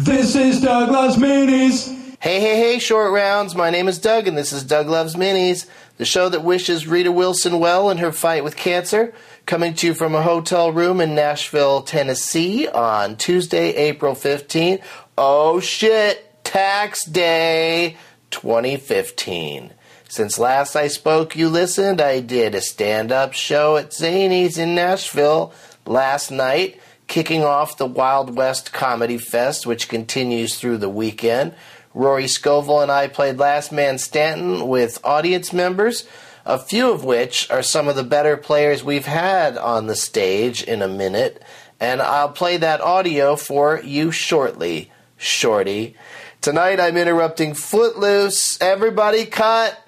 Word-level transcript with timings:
This 0.00 0.36
is 0.36 0.60
Doug 0.60 0.90
Loves 0.90 1.16
Minis. 1.16 1.88
Hey, 2.20 2.38
hey, 2.38 2.56
hey, 2.56 2.78
short 2.78 3.12
rounds. 3.12 3.56
My 3.56 3.68
name 3.68 3.88
is 3.88 3.98
Doug, 3.98 4.28
and 4.28 4.38
this 4.38 4.52
is 4.52 4.62
Doug 4.62 4.86
Loves 4.86 5.16
Minis, 5.16 5.66
the 5.96 6.04
show 6.04 6.28
that 6.28 6.44
wishes 6.44 6.86
Rita 6.86 7.10
Wilson 7.10 7.58
well 7.58 7.90
in 7.90 7.98
her 7.98 8.12
fight 8.12 8.44
with 8.44 8.56
cancer. 8.56 9.12
Coming 9.44 9.74
to 9.74 9.88
you 9.88 9.94
from 9.94 10.14
a 10.14 10.22
hotel 10.22 10.70
room 10.70 11.00
in 11.00 11.16
Nashville, 11.16 11.82
Tennessee 11.82 12.68
on 12.68 13.16
Tuesday, 13.16 13.74
April 13.74 14.14
15th. 14.14 14.84
Oh 15.18 15.58
shit, 15.58 16.44
tax 16.44 17.04
day 17.04 17.96
2015. 18.30 19.72
Since 20.08 20.38
last 20.38 20.76
I 20.76 20.86
spoke, 20.86 21.34
you 21.34 21.48
listened. 21.48 22.00
I 22.00 22.20
did 22.20 22.54
a 22.54 22.60
stand 22.60 23.10
up 23.10 23.32
show 23.32 23.76
at 23.76 23.90
Zanies 23.90 24.58
in 24.58 24.76
Nashville 24.76 25.52
last 25.86 26.30
night, 26.30 26.80
kicking 27.08 27.42
off 27.42 27.76
the 27.76 27.86
Wild 27.86 28.36
West 28.36 28.72
Comedy 28.72 29.18
Fest, 29.18 29.66
which 29.66 29.88
continues 29.88 30.56
through 30.56 30.76
the 30.76 30.88
weekend. 30.88 31.54
Rory 31.94 32.28
Scovel 32.28 32.80
and 32.80 32.92
I 32.92 33.08
played 33.08 33.38
Last 33.38 33.72
Man 33.72 33.98
Stanton 33.98 34.68
with 34.68 35.00
audience 35.02 35.52
members, 35.52 36.06
a 36.46 36.58
few 36.58 36.92
of 36.92 37.02
which 37.02 37.50
are 37.50 37.62
some 37.62 37.88
of 37.88 37.96
the 37.96 38.04
better 38.04 38.36
players 38.36 38.84
we've 38.84 39.06
had 39.06 39.56
on 39.56 39.86
the 39.86 39.96
stage 39.96 40.62
in 40.62 40.82
a 40.82 40.88
minute, 40.88 41.42
and 41.80 42.00
I'll 42.00 42.30
play 42.30 42.58
that 42.58 42.80
audio 42.80 43.36
for 43.36 43.80
you 43.82 44.12
shortly, 44.12 44.92
Shorty. 45.16 45.96
Tonight 46.40 46.78
I'm 46.78 46.96
interrupting 46.96 47.54
Footloose. 47.54 48.60
Everybody 48.60 49.24
cut! 49.24 49.82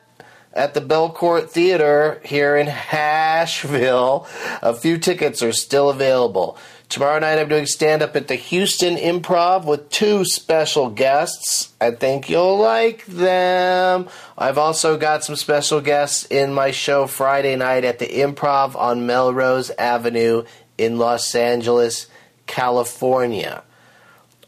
at 0.52 0.74
the 0.74 0.80
Belcourt 0.80 1.48
Theater 1.48 2.20
here 2.24 2.56
in 2.56 2.66
Nashville. 2.66 4.26
A 4.62 4.74
few 4.74 4.98
tickets 4.98 5.42
are 5.42 5.52
still 5.52 5.90
available. 5.90 6.59
Tomorrow 6.90 7.20
night 7.20 7.38
I'm 7.38 7.48
doing 7.48 7.66
stand 7.66 8.02
up 8.02 8.16
at 8.16 8.26
the 8.26 8.34
Houston 8.34 8.96
Improv 8.96 9.64
with 9.64 9.90
two 9.90 10.24
special 10.24 10.90
guests. 10.90 11.72
I 11.80 11.92
think 11.92 12.28
you'll 12.28 12.58
like 12.58 13.06
them. 13.06 14.09
I've 14.37 14.59
also 14.59 14.98
got 14.98 15.23
some 15.23 15.37
special 15.37 15.80
guests 15.80 16.24
in 16.24 16.52
my 16.52 16.73
show 16.73 17.06
Friday 17.06 17.54
night 17.54 17.84
at 17.84 18.00
the 18.00 18.09
Improv 18.09 18.74
on 18.74 19.06
Melrose 19.06 19.70
Avenue 19.78 20.42
in 20.78 20.98
Los 20.98 21.32
Angeles, 21.37 22.09
California. 22.48 23.62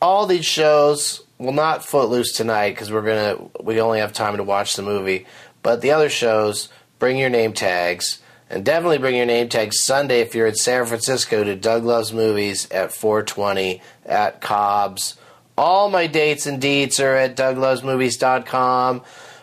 All 0.01 0.27
these 0.27 0.45
shows, 0.45 1.23
well, 1.39 1.53
not 1.53 1.85
Footloose 1.85 2.33
tonight 2.33 2.71
because 2.71 2.91
we're 2.91 3.03
gonna 3.03 3.51
we 3.63 3.81
only 3.81 4.01
have 4.01 4.13
time 4.13 4.37
to 4.37 4.43
watch 4.43 4.75
the 4.75 4.83
movie, 4.83 5.27
but 5.63 5.81
the 5.81 5.93
other 5.93 6.11
shows, 6.11 6.71
bring 6.99 7.19
your 7.19 7.31
name 7.31 7.53
tags. 7.53 8.21
And 8.53 8.67
definitely 8.67 8.99
bring 8.99 9.17
your 9.17 9.25
name 9.25 9.49
tag 9.49 9.73
Sunday 9.73 10.21
if 10.21 10.35
you're 10.35 10.47
in 10.47 10.57
San 10.57 10.85
Francisco 10.85 11.43
to 11.43 11.57
Doug 11.57 11.85
Loves 11.85 12.13
Movies 12.13 12.71
at 12.71 12.93
420 12.93 13.81
at 14.05 14.43
Cobb's. 14.43 15.17
All 15.57 15.89
my 15.89 16.07
dates 16.07 16.45
and 16.45 16.61
deets 16.61 17.03
are 17.03 17.17
at 17.17 17.35
douglovesmovies.com. 17.35 19.01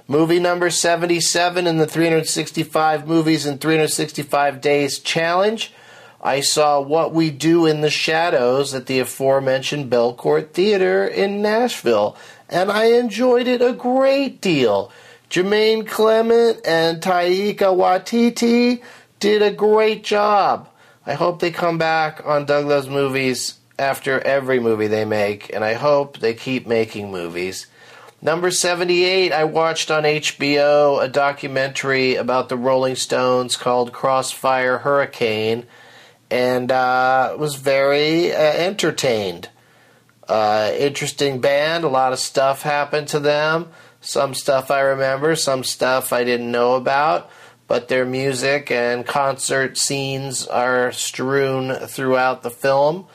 Movie 0.08 0.40
number 0.40 0.70
77 0.70 1.66
in 1.66 1.78
the 1.78 1.88
365 1.88 3.08
Movies 3.08 3.48
in 3.48 3.58
365 3.58 4.62
Days 4.62 5.00
Challenge. 5.00 5.74
I 6.22 6.42
saw 6.42 6.80
What 6.80 7.12
We 7.12 7.32
Do 7.32 7.66
in 7.66 7.82
the 7.82 7.90
Shadows 7.90 8.76
at 8.76 8.86
the 8.86 9.00
aforementioned 9.00 9.90
Belcourt 9.90 10.52
Theater 10.52 11.08
in 11.08 11.42
Nashville, 11.42 12.16
and 12.48 12.72
I 12.72 12.92
enjoyed 12.92 13.48
it 13.48 13.64
a 13.64 13.74
great 13.74 14.40
deal. 14.40 14.92
Jermaine 15.30 15.88
Clement 15.88 16.60
and 16.66 17.02
Taika 17.02 17.76
Waititi 17.76 18.82
did 19.20 19.42
a 19.42 19.52
great 19.52 20.04
job. 20.04 20.70
I 21.06 21.14
hope 21.14 21.40
they 21.40 21.52
come 21.52 21.78
back 21.78 22.26
on 22.26 22.46
Doug 22.46 22.66
Loves 22.66 22.90
Movies 22.90 23.60
after 23.78 24.20
every 24.20 24.60
movie 24.60 24.88
they 24.88 25.06
make, 25.06 25.54
and 25.54 25.64
I 25.64 25.74
hope 25.74 26.20
they 26.20 26.34
keep 26.34 26.68
making 26.68 27.12
movies. 27.12 27.68
Number 28.22 28.52
78, 28.52 29.32
I 29.32 29.46
watched 29.46 29.90
on 29.90 30.04
HBO 30.04 31.02
a 31.02 31.08
documentary 31.08 32.16
about 32.16 32.50
the 32.50 32.58
Rolling 32.58 32.96
Stones 32.96 33.56
called 33.56 33.94
Crossfire 33.94 34.80
Hurricane, 34.80 35.66
and 36.30 36.72
uh, 36.72 37.36
was 37.40 37.56
very 37.56 38.34
uh, 38.34 38.38
entertained. 38.38 39.50
Uh, 40.28 40.72
interesting 40.78 41.40
band, 41.40 41.84
a 41.84 41.90
lot 41.90 42.14
of 42.14 42.20
stuff 42.20 42.62
happened 42.62 43.08
to 43.08 43.20
them. 43.20 43.70
Some 44.02 44.34
stuff 44.34 44.70
I 44.70 44.82
remember, 44.82 45.36
some 45.36 45.64
stuff 45.64 46.14
I 46.14 46.24
didn't 46.24 46.52
know 46.52 46.76
about 46.76 47.32
but 47.70 47.88
their 47.88 48.04
music 48.04 48.72
and 48.72 49.06
concert 49.06 49.78
scenes 49.78 50.48
are 50.48 50.92
strewn 50.92 51.76
throughout 51.76 52.42
the 52.42 52.50
film. 52.50 53.06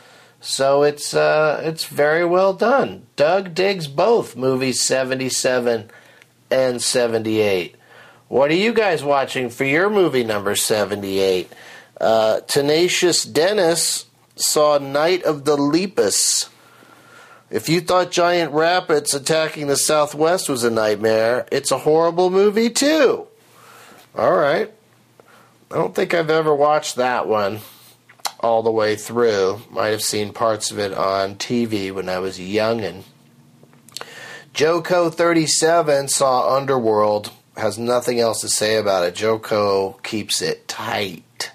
So 0.40 0.84
it's 0.84 1.12
uh, 1.12 1.60
it's 1.64 1.86
very 1.86 2.24
well 2.24 2.54
done. 2.54 3.06
Doug 3.16 3.54
digs 3.54 3.88
both 3.88 4.36
movies 4.36 4.80
77 4.80 5.90
and 6.50 6.80
78. 6.80 7.74
What 8.28 8.50
are 8.50 8.54
you 8.54 8.72
guys 8.72 9.02
watching 9.02 9.50
for 9.50 9.64
your 9.64 9.90
movie 9.90 10.24
number 10.24 10.54
78? 10.54 11.52
Uh, 12.00 12.40
Tenacious 12.40 13.24
Dennis 13.24 14.06
saw 14.36 14.78
Night 14.78 15.24
of 15.24 15.44
the 15.44 15.56
Lepus. 15.56 16.48
If 17.50 17.68
you 17.68 17.80
thought 17.80 18.12
giant 18.12 18.52
rapids 18.52 19.14
attacking 19.14 19.66
the 19.66 19.76
Southwest 19.76 20.48
was 20.48 20.62
a 20.62 20.70
nightmare, 20.70 21.46
it's 21.50 21.70
a 21.72 21.78
horrible 21.78 22.30
movie 22.30 22.70
too. 22.70 23.26
All 24.16 24.32
right. 24.32 24.72
I 25.70 25.74
don't 25.74 25.94
think 25.94 26.14
I've 26.14 26.30
ever 26.30 26.54
watched 26.54 26.96
that 26.96 27.26
one 27.26 27.60
all 28.38 28.62
the 28.62 28.70
way 28.70 28.94
through. 28.94 29.62
Might 29.70 29.88
have 29.88 30.02
seen 30.02 30.32
parts 30.32 30.70
of 30.70 30.78
it 30.78 30.92
on 30.92 31.34
TV 31.34 31.92
when 31.92 32.08
I 32.08 32.20
was 32.20 32.38
young. 32.38 32.80
And 32.82 33.04
Joko37 34.54 36.10
saw 36.10 36.54
Underworld. 36.56 37.32
Has 37.56 37.78
nothing 37.78 38.20
else 38.20 38.40
to 38.42 38.48
say 38.48 38.76
about 38.76 39.04
it. 39.04 39.14
Joko 39.14 39.92
keeps 40.02 40.42
it 40.42 40.68
tight. 40.68 41.52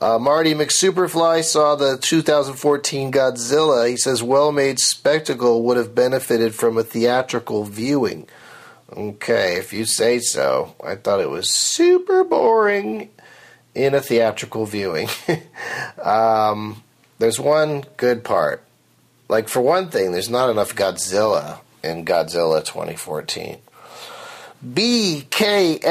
Uh, 0.00 0.18
Marty 0.18 0.54
McSuperfly 0.54 1.42
saw 1.42 1.74
the 1.74 1.98
2014 1.98 3.10
Godzilla. 3.10 3.88
He 3.88 3.96
says, 3.96 4.22
well 4.22 4.52
made 4.52 4.78
spectacle 4.78 5.64
would 5.64 5.76
have 5.76 5.94
benefited 5.94 6.54
from 6.54 6.78
a 6.78 6.84
theatrical 6.84 7.64
viewing. 7.64 8.28
Okay, 8.90 9.56
if 9.56 9.72
you 9.72 9.84
say 9.84 10.18
so. 10.18 10.74
I 10.82 10.94
thought 10.94 11.20
it 11.20 11.28
was 11.28 11.50
super 11.50 12.24
boring 12.24 13.10
in 13.74 13.94
a 13.94 14.00
theatrical 14.00 14.64
viewing. 14.64 15.08
um, 16.02 16.82
there's 17.18 17.38
one 17.38 17.84
good 17.96 18.24
part. 18.24 18.64
Like, 19.28 19.48
for 19.48 19.60
one 19.60 19.90
thing, 19.90 20.12
there's 20.12 20.30
not 20.30 20.48
enough 20.48 20.74
Godzilla 20.74 21.60
in 21.84 22.06
Godzilla 22.06 22.64
2014. 22.64 23.58
BKSMIF 24.66 25.84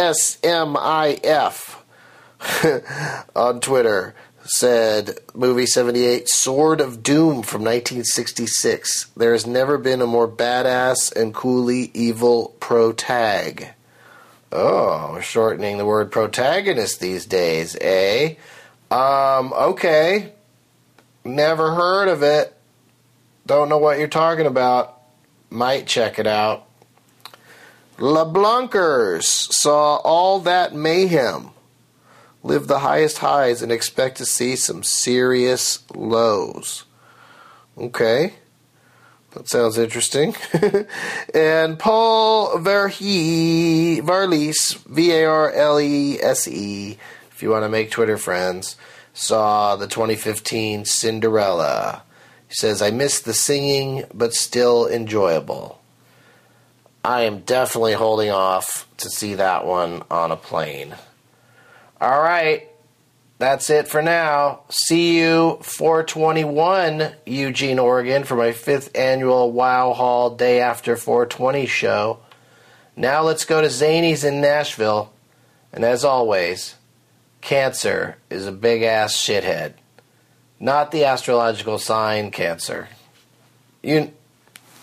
on 3.35 3.59
Twitter 3.61 4.15
said 4.47 5.19
movie 5.33 5.65
78 5.65 6.29
Sword 6.29 6.81
of 6.81 7.03
Doom 7.03 7.43
from 7.43 7.61
1966. 7.61 9.07
There 9.15 9.33
has 9.33 9.45
never 9.45 9.77
been 9.77 10.01
a 10.01 10.07
more 10.07 10.27
badass 10.27 11.15
and 11.15 11.33
coolly 11.33 11.91
evil 11.93 12.55
protag. 12.59 13.69
Oh, 14.51 15.11
we're 15.13 15.21
shortening 15.21 15.77
the 15.77 15.85
word 15.85 16.11
protagonist 16.11 16.99
these 16.99 17.25
days, 17.25 17.75
eh? 17.81 18.35
Um, 18.89 19.51
okay. 19.53 20.31
Never 21.25 21.75
heard 21.75 22.07
of 22.07 22.23
it. 22.23 22.55
Don't 23.45 23.69
know 23.69 23.77
what 23.77 23.99
you're 23.99 24.07
talking 24.07 24.45
about. 24.45 25.01
Might 25.49 25.87
check 25.87 26.19
it 26.19 26.27
out. 26.27 26.65
LeBlancers 27.97 29.23
saw 29.25 29.95
all 29.97 30.39
that 30.41 30.73
mayhem 30.73 31.49
live 32.43 32.67
the 32.67 32.79
highest 32.79 33.19
highs 33.19 33.61
and 33.61 33.71
expect 33.71 34.17
to 34.17 34.25
see 34.25 34.55
some 34.55 34.83
serious 34.83 35.83
lows. 35.93 36.85
Okay. 37.77 38.33
That 39.31 39.49
sounds 39.49 39.77
interesting. 39.77 40.35
and 41.33 41.77
Paul 41.77 42.57
Verhe, 42.57 44.01
Varlese, 44.01 44.77
V 44.85 45.11
A 45.11 45.25
R 45.25 45.51
L 45.51 45.79
E 45.79 46.19
S 46.19 46.47
E, 46.47 46.97
if 47.31 47.43
you 47.43 47.49
want 47.49 47.63
to 47.63 47.69
make 47.69 47.91
Twitter 47.91 48.17
friends, 48.17 48.77
saw 49.13 49.75
the 49.75 49.87
2015 49.87 50.85
Cinderella. 50.85 52.03
He 52.47 52.55
says, 52.55 52.81
I 52.81 52.91
missed 52.91 53.25
the 53.25 53.33
singing, 53.33 54.05
but 54.13 54.33
still 54.33 54.87
enjoyable. 54.87 55.81
I 57.03 57.21
am 57.21 57.41
definitely 57.41 57.93
holding 57.93 58.31
off 58.31 58.87
to 58.97 59.09
see 59.09 59.35
that 59.35 59.65
one 59.65 60.03
on 60.09 60.31
a 60.31 60.35
plane. 60.35 60.95
All 61.99 62.21
right. 62.21 62.67
That's 63.39 63.69
it 63.69 63.87
for 63.87 64.01
now. 64.01 64.61
See 64.69 65.19
you 65.19 65.59
421 65.61 67.13
Eugene, 67.25 67.77
Oregon 67.77 68.23
for 68.23 68.35
my 68.35 68.51
fifth 68.51 68.95
annual 68.97 69.51
Wow 69.51 69.93
Hall 69.93 70.35
Day 70.35 70.59
After 70.59 70.95
420 70.95 71.67
show. 71.67 72.19
Now 72.95 73.21
let's 73.21 73.45
go 73.45 73.61
to 73.61 73.67
Zanies 73.67 74.25
in 74.25 74.41
Nashville. 74.41 75.13
And 75.71 75.83
as 75.83 76.03
always, 76.03 76.75
Cancer 77.41 78.17
is 78.29 78.47
a 78.47 78.51
big 78.51 78.81
ass 78.81 79.15
shithead. 79.15 79.73
Not 80.59 80.91
the 80.91 81.05
astrological 81.05 81.77
sign 81.77 82.31
Cancer. 82.31 82.89
You 83.83 84.11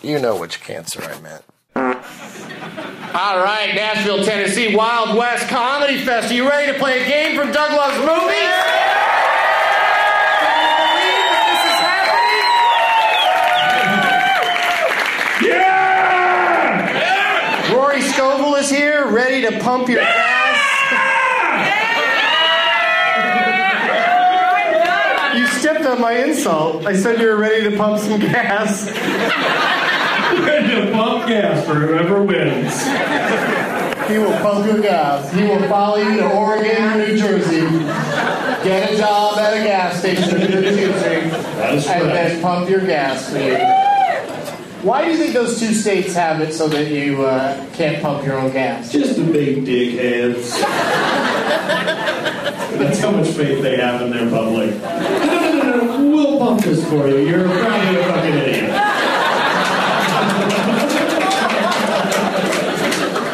You 0.01 0.19
know 0.19 0.37
which 0.37 0.61
cancer 0.61 1.03
I 1.03 1.19
meant. 1.19 1.43
All 3.17 3.39
right, 3.39 3.73
Nashville, 3.73 4.25
Tennessee, 4.25 4.75
Wild 4.75 5.15
West 5.15 5.47
Comedy 5.47 6.03
Fest. 6.03 6.31
Are 6.31 6.33
you 6.33 6.49
ready 6.49 6.73
to 6.73 6.77
play 6.77 7.01
a 7.01 7.07
game 7.07 7.37
from 7.37 7.49
Doug 7.53 7.71
Loves 7.71 7.97
Movies? 7.99 8.51
Yeah! 15.49 16.13
Rory 17.73 18.01
Scovel 18.01 18.55
is 18.55 18.69
here, 18.69 19.07
ready 19.07 19.43
to 19.43 19.61
pump 19.61 19.87
your 19.87 20.01
gas. 20.01 20.59
You 25.37 25.47
stepped 25.47 25.85
on 25.85 26.01
my 26.01 26.17
insult. 26.17 26.85
I 26.85 26.97
said 26.97 27.21
you 27.21 27.27
were 27.27 27.37
ready 27.37 27.63
to 27.69 27.77
pump 27.77 28.01
some 28.01 28.19
gas. 28.19 28.91
Ready 30.33 30.85
to 30.85 30.91
pump 30.91 31.27
gas 31.27 31.65
for 31.65 31.75
whoever 31.75 32.23
wins. 32.23 32.83
He 34.09 34.17
will 34.19 34.37
pump 34.39 34.65
your 34.67 34.81
gas. 34.81 35.31
He 35.33 35.43
will 35.43 35.67
follow 35.67 35.97
you 35.97 36.17
to 36.17 36.31
Oregon 36.31 36.83
or 36.83 36.97
New 37.07 37.17
Jersey, 37.17 37.61
get 38.63 38.93
a 38.93 38.97
job 38.97 39.37
at 39.39 39.53
a 39.59 39.63
gas 39.63 39.99
station 39.99 40.41
in 40.41 40.51
New 40.51 40.61
Jersey, 40.61 41.29
That's 41.29 41.87
and 41.87 42.03
right. 42.03 42.13
then 42.13 42.41
pump 42.41 42.69
your 42.69 42.85
gas 42.85 43.31
for 43.31 43.39
you. 43.39 43.57
Why 44.87 45.03
do 45.03 45.11
you 45.11 45.17
think 45.17 45.33
those 45.33 45.59
two 45.59 45.73
states 45.73 46.13
have 46.13 46.41
it 46.41 46.53
so 46.53 46.67
that 46.67 46.91
you 46.91 47.25
uh, 47.25 47.65
can't 47.73 47.99
pump 48.03 48.23
your 48.23 48.37
own 48.37 48.51
gas? 48.51 48.91
Just 48.91 49.15
the 49.15 49.23
big 49.23 49.65
dickheads. 49.65 50.51
That's 52.77 52.99
how 52.99 53.09
much 53.09 53.29
faith 53.29 53.63
they 53.63 53.77
have 53.77 54.01
in 54.03 54.11
their 54.11 54.29
public. 54.29 54.75
No, 54.81 54.99
no, 54.99 55.63
no, 55.63 55.77
no. 55.85 56.09
We'll 56.15 56.37
pump 56.37 56.61
this 56.61 56.87
for 56.87 57.07
you. 57.07 57.17
You're 57.27 57.45
probably 57.47 57.95
a 57.97 58.03
fucking 58.03 58.33
idiot. 58.33 58.69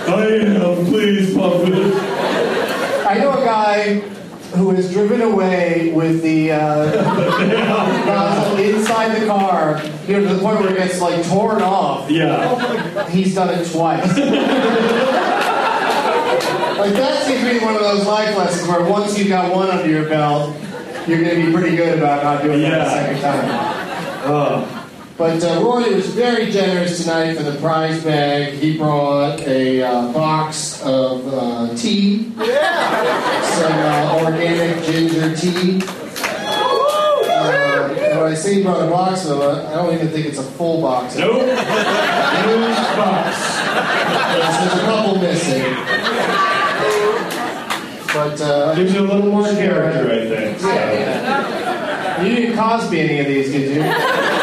I 0.08 0.26
am. 0.46 0.62
Pump 1.42 1.68
it. 1.68 1.96
I 3.08 3.18
know 3.18 3.32
a 3.32 3.44
guy 3.44 4.00
who 4.56 4.70
has 4.72 4.92
driven 4.92 5.22
away 5.22 5.92
with 5.94 6.22
the 6.22 6.52
uh, 6.52 6.86
nozzle 8.06 8.58
inside 8.58 9.20
the 9.20 9.26
car, 9.26 9.82
you 10.08 10.14
know, 10.20 10.28
to 10.28 10.34
the 10.36 10.40
point 10.42 10.60
where 10.60 10.72
it 10.72 10.78
gets 10.78 11.00
like 11.02 11.26
torn 11.28 11.62
off. 11.64 12.10
Yeah. 12.12 13.10
He's 13.10 13.34
done 13.34 13.50
it 13.50 13.66
twice. 13.72 14.06
like 16.78 16.94
that 16.94 17.24
seems 17.26 17.42
to 17.44 17.60
be 17.60 17.66
one 17.66 17.76
of 17.76 17.82
those 17.82 18.06
life 18.06 18.38
lessons 18.38 18.68
where 18.68 18.84
once 18.84 19.18
you've 19.18 19.30
got 19.30 19.52
one 19.56 19.70
under 19.70 19.90
your 19.90 20.08
belt, 20.10 20.56
you're 21.08 21.24
going 21.24 21.40
to 21.40 21.46
be 21.48 21.52
pretty 21.52 21.76
good 21.76 21.98
about 21.98 22.24
not 22.24 22.44
doing 22.44 22.62
that 22.62 22.72
Yeah. 22.72 22.86
a 22.86 22.90
second 22.90 23.22
time. 23.22 23.50
Oh. 24.26 24.81
But 25.22 25.44
uh, 25.44 25.62
Rory 25.62 25.94
was 25.94 26.08
very 26.08 26.50
generous 26.50 27.04
tonight 27.04 27.36
for 27.36 27.44
the 27.44 27.56
prize 27.60 28.04
bag. 28.04 28.56
He 28.56 28.76
brought 28.76 29.40
a 29.42 29.84
uh, 29.84 30.12
box 30.12 30.82
of 30.82 31.32
uh, 31.32 31.76
tea, 31.76 32.34
yeah. 32.38 33.52
some 33.54 33.72
uh, 33.72 34.26
organic 34.26 34.84
ginger 34.84 35.36
tea. 35.36 35.80
Uh, 37.30 38.18
when 38.18 38.32
I 38.32 38.34
say 38.34 38.56
he 38.56 38.64
brought 38.64 38.82
a 38.84 38.90
box 38.90 39.28
of 39.28 39.42
it, 39.42 39.68
I 39.68 39.76
don't 39.76 39.94
even 39.94 40.08
think 40.08 40.26
it's 40.26 40.40
a 40.40 40.44
full 40.44 40.82
box. 40.82 41.16
Nope. 41.16 41.46
News 41.46 41.56
box. 42.98 43.38
There's 44.34 44.74
a 44.74 44.86
couple 44.88 45.20
missing. 45.20 45.76
But 48.12 48.42
uh, 48.42 48.74
Gives 48.74 48.92
you 48.96 49.02
a 49.02 49.08
little 49.08 49.30
more 49.30 49.44
character, 49.50 50.12
I 50.12 50.28
think. 50.28 50.60
So. 50.60 52.24
you 52.24 52.36
didn't 52.36 52.58
Cosby 52.58 53.00
any 53.00 53.20
of 53.20 53.28
these, 53.28 53.52
did 53.52 53.76
you? 53.76 54.41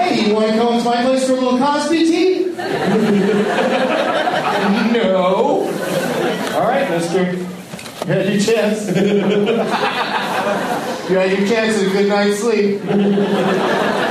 Hey, 0.00 0.26
you 0.26 0.34
want 0.34 0.50
to 0.50 0.56
come 0.56 0.78
to 0.78 0.84
my 0.84 1.02
place 1.02 1.26
for 1.26 1.32
a 1.32 1.34
little 1.36 1.58
Cosby 1.58 1.98
tea? 2.04 2.44
no. 4.92 5.68
All 6.54 6.68
right, 6.68 6.88
mister. 6.90 7.32
You 7.32 8.08
had 8.12 8.26
your 8.32 8.40
chance. 8.40 8.86
you 11.08 11.16
had 11.16 11.30
your 11.38 11.46
chance 11.48 11.76
at 11.78 11.86
a 11.86 11.90
good 11.90 12.08
night's 12.08 12.40
sleep. 12.40 12.80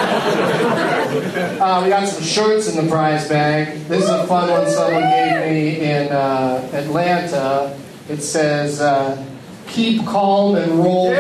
Uh, 1.12 1.82
we 1.84 1.90
got 1.90 2.08
some 2.08 2.24
shirts 2.24 2.74
in 2.74 2.84
the 2.84 2.90
prize 2.92 3.28
bag. 3.28 3.78
This 3.88 4.04
is 4.04 4.10
a 4.10 4.26
fun 4.28 4.50
one 4.50 4.70
someone 4.70 5.04
gave 5.04 5.46
me 5.46 5.80
in 5.82 6.12
uh, 6.12 6.70
Atlanta. 6.74 7.78
It 8.10 8.22
says, 8.22 8.82
uh, 8.82 9.24
keep 9.68 10.06
calm 10.06 10.56
and 10.56 10.72
roll. 10.72 11.10
Which 11.10 11.18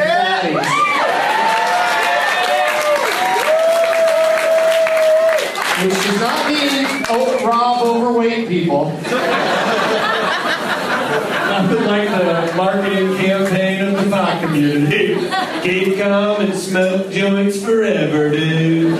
mean 7.17 7.27
oh, 7.29 7.47
rob 7.47 7.83
overweight 7.83 8.47
people. 8.47 8.85
Nothing 11.51 11.85
like 11.85 12.09
the 12.09 12.53
marketing 12.55 13.17
campaign 13.17 13.87
of 13.87 14.03
the 14.03 14.09
pot 14.09 14.41
community. 14.41 15.15
Keep 15.61 15.99
calm 15.99 16.41
and 16.41 16.53
smoke 16.53 17.11
joints 17.11 17.63
forever, 17.63 18.29
dude. 18.29 18.93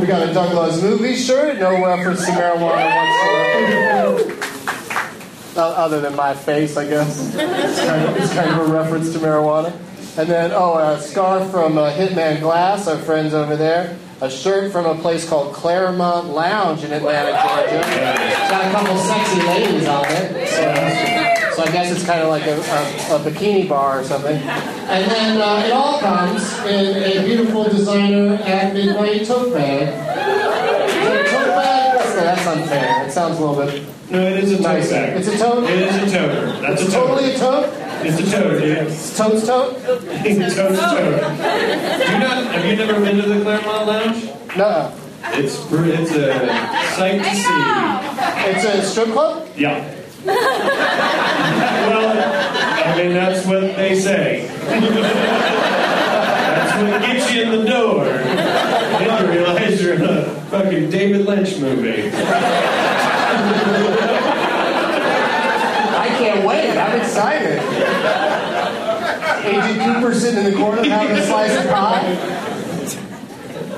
We 0.00 0.06
got 0.06 0.28
a 0.28 0.32
Douglas 0.32 0.82
movie 0.82 1.16
shirt, 1.16 1.58
no 1.58 1.84
reference 1.84 2.24
to 2.26 2.32
marijuana 2.32 4.16
whatsoever. 4.16 4.40
Other 5.56 6.00
than 6.00 6.16
my 6.16 6.34
face, 6.34 6.76
I 6.76 6.88
guess. 6.88 7.32
It's 7.34 7.80
kind, 7.84 8.08
of, 8.08 8.16
it's 8.16 8.34
kind 8.34 8.50
of 8.50 8.68
a 8.68 8.72
reference 8.72 9.12
to 9.12 9.18
marijuana. 9.20 9.72
And 10.18 10.28
then, 10.28 10.50
oh, 10.52 10.78
a 10.78 11.00
scarf 11.00 11.50
from 11.50 11.78
uh, 11.78 11.92
Hitman 11.92 12.40
Glass, 12.40 12.88
our 12.88 12.98
friends 12.98 13.34
over 13.34 13.56
there. 13.56 13.96
A 14.20 14.30
shirt 14.30 14.72
from 14.72 14.86
a 14.86 14.94
place 15.02 15.28
called 15.28 15.52
Clermont 15.52 16.28
Lounge 16.28 16.82
in 16.84 16.92
Atlanta, 16.92 17.32
Georgia. 17.32 17.84
It's 17.84 18.50
got 18.50 18.64
a 18.66 18.70
couple 18.70 18.96
sexy 18.98 19.42
ladies 19.42 19.86
on 19.88 20.04
it. 20.08 20.48
So, 20.48 21.56
so 21.56 21.68
I 21.68 21.72
guess 21.72 21.90
it's 21.94 22.06
kind 22.06 22.20
of 22.22 22.28
like 22.28 22.46
a, 22.46 22.54
a, 22.54 23.16
a 23.16 23.18
bikini 23.30 23.68
bar 23.68 24.00
or 24.00 24.04
something. 24.04 24.36
And 24.36 25.10
then 25.10 25.40
uh, 25.40 25.66
it 25.66 25.72
all 25.72 25.98
comes 25.98 26.42
in 26.60 26.96
a 26.96 27.24
beautiful 27.26 27.64
designer 27.64 28.34
at 28.44 28.72
midnight 28.72 29.26
tote 29.26 29.52
bag. 29.52 29.82
Is 30.88 30.96
it 30.96 31.26
a 31.26 31.30
tote 31.30 31.46
bag? 31.48 31.98
That's, 31.98 32.14
that's 32.14 32.46
unfair. 32.46 33.06
It 33.06 33.12
sounds 33.12 33.38
a 33.38 33.44
little 33.44 33.66
bit 33.66 33.82
No, 34.10 34.20
it 34.26 34.44
is 34.44 34.52
a 34.52 34.56
tote 34.56 34.62
nice. 34.62 34.90
bag. 34.90 35.16
It's 35.18 35.28
a 35.28 35.36
tote? 35.38 35.64
It 35.64 35.80
is 35.80 35.96
a 36.14 36.16
tote. 36.18 36.60
That's 36.62 36.82
a 36.82 36.84
toter. 36.86 36.92
Totally 36.92 37.32
a 37.34 37.38
tote? 37.38 37.70
It's 38.06 38.20
a 38.20 38.30
toter, 38.30 38.60
dude. 38.60 38.78
It's 38.86 39.16
tote's 39.16 39.46
tote? 39.46 39.76
It's 39.78 40.52
a 40.52 40.56
toter, 40.56 40.76
toter. 40.76 41.20
Oh. 41.22 42.04
Do 42.06 42.12
you 42.12 42.18
not, 42.18 42.44
have 42.54 42.64
you 42.66 42.76
never 42.76 43.00
been 43.00 43.16
to 43.16 43.22
the 43.28 43.42
Clermont 43.42 43.86
Lounge? 43.86 44.24
No. 44.56 44.92
It's 45.28 45.56
it's 45.70 46.10
a 46.12 46.48
sight 46.96 47.22
to 47.22 47.34
see. 47.34 47.64
It's 48.50 48.64
a 48.64 48.82
strip 48.82 49.12
club? 49.12 49.48
Yeah. 49.56 49.90
well, 50.24 50.36
I 52.86 52.96
mean 52.96 53.14
that's 53.14 53.46
what 53.46 53.60
they 53.60 53.98
say. 53.98 54.46
that's 56.26 56.82
what 56.82 57.02
gets 57.02 57.32
you 57.32 57.42
in 57.42 57.50
the 57.52 57.64
door. 57.70 58.04
Then 58.04 59.24
you 59.24 59.30
realize 59.32 59.82
you're 59.82 59.94
in 59.94 60.02
a 60.02 60.24
fucking 60.50 60.90
David 60.90 61.24
Lynch 61.26 61.58
movie. 61.58 62.10
I 66.04 66.08
can't 66.18 66.44
wait. 66.46 66.76
I'm 66.76 67.00
excited. 67.00 67.58
Agent 69.46 69.80
Cooper 69.82 70.14
sitting 70.14 70.44
in 70.44 70.50
the 70.52 70.56
corner 70.56 70.84
having 70.84 71.16
a 71.16 71.22
slice 71.24 71.56
of 71.56 71.66
pie. 71.70 72.12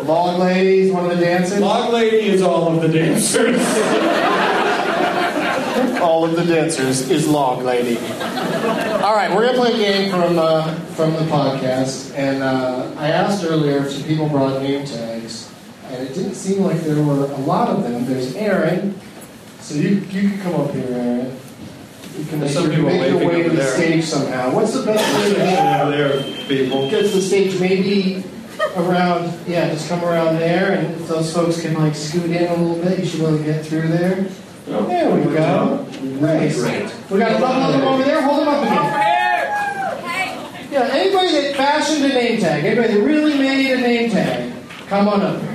Long 0.02 0.40
ladies, 0.40 0.90
one 0.92 1.09
of 1.09 1.16
the 1.16 1.25
dancers. 1.25 1.61
Log 1.61 1.92
Lady 1.92 2.26
is 2.26 2.42
all 2.42 2.75
of 2.75 2.83
the 2.83 2.88
dancers. 2.88 3.61
All 6.00 6.25
of 6.25 6.35
the 6.35 6.45
dancers 6.45 7.09
is 7.11 7.28
Log 7.28 7.62
Lady. 7.62 7.97
All 7.97 9.14
right, 9.14 9.30
we're 9.33 9.47
gonna 9.47 9.59
play 9.59 9.75
a 9.75 9.76
game 9.76 10.11
from 10.11 10.37
uh, 10.38 10.75
from 10.97 11.12
the 11.12 11.21
podcast, 11.30 12.12
and 12.16 12.42
uh, 12.42 12.90
I 12.99 13.09
asked 13.09 13.45
earlier 13.45 13.85
if 13.87 13.92
some 13.92 14.02
people 14.02 14.28
brought 14.28 14.61
name 14.62 14.85
tags, 14.85 15.49
and 15.85 16.02
it 16.02 16.12
didn't 16.14 16.35
seem 16.35 16.62
like 16.62 16.80
there 16.80 17.00
were 17.04 17.25
a 17.25 17.38
lot 17.38 17.68
of 17.68 17.85
them. 17.85 18.04
There's 18.06 18.35
Aaron, 18.35 18.99
so 19.61 19.75
you 19.76 20.00
you 20.11 20.30
can 20.30 20.40
come 20.40 20.54
up 20.56 20.73
here, 20.73 20.88
Aaron. 20.90 21.37
You 22.17 22.25
can 22.25 22.41
make, 22.41 22.51
There's 22.51 22.55
some 22.55 22.65
your, 22.65 22.75
people 22.77 22.91
make 22.91 23.09
your 23.11 23.19
waving 23.19 23.29
way 23.29 23.35
to 23.35 23.41
over 23.41 23.49
the 23.51 23.57
there. 23.57 23.75
stage 23.77 24.05
somehow. 24.05 24.53
What's 24.55 24.73
the 24.73 24.83
best 24.85 25.05
way 25.19 25.29
to 25.31 25.37
get 25.37 25.81
over 25.83 25.91
there, 25.91 26.23
people. 26.49 26.91
get 26.91 27.03
to 27.03 27.09
the 27.09 27.21
stage? 27.21 27.61
Maybe 27.61 28.25
around, 28.75 29.33
yeah, 29.47 29.69
just 29.71 29.89
come 29.89 30.03
around 30.05 30.37
there, 30.37 30.73
and 30.73 30.95
if 30.95 31.09
those 31.09 31.33
folks 31.33 31.61
can 31.61 31.75
like 31.75 31.95
scoot 31.95 32.31
in 32.31 32.47
a 32.47 32.55
little 32.57 32.83
bit, 32.83 32.99
you 33.01 33.07
should 33.07 33.21
be 33.21 33.27
able 33.27 33.39
to 33.39 33.45
get 33.45 33.65
through 33.67 33.89
there. 33.89 34.27
There 34.67 35.15
we 35.15 35.23
go. 35.35 35.87
Nice. 36.21 36.59
Great. 36.59 36.93
We 37.11 37.19
got 37.19 37.37
another 37.37 37.85
one 37.85 37.95
over 37.95 38.03
there. 38.05 38.21
Hold 38.23 38.41
them 38.41 38.49
up 38.49 38.63
again. 38.63 39.03
Yeah, 40.73 40.89
anybody 40.93 41.31
that 41.33 41.55
fashioned 41.57 42.05
a 42.05 42.09
name 42.09 42.41
tag, 42.41 42.65
anybody 42.65 42.95
that 42.95 43.01
really 43.01 43.39
made 43.39 43.73
a 43.73 43.81
name 43.81 44.11
tag, 44.11 44.53
come 44.89 45.09
on 45.09 45.23
up 45.23 45.41
here. 45.41 45.53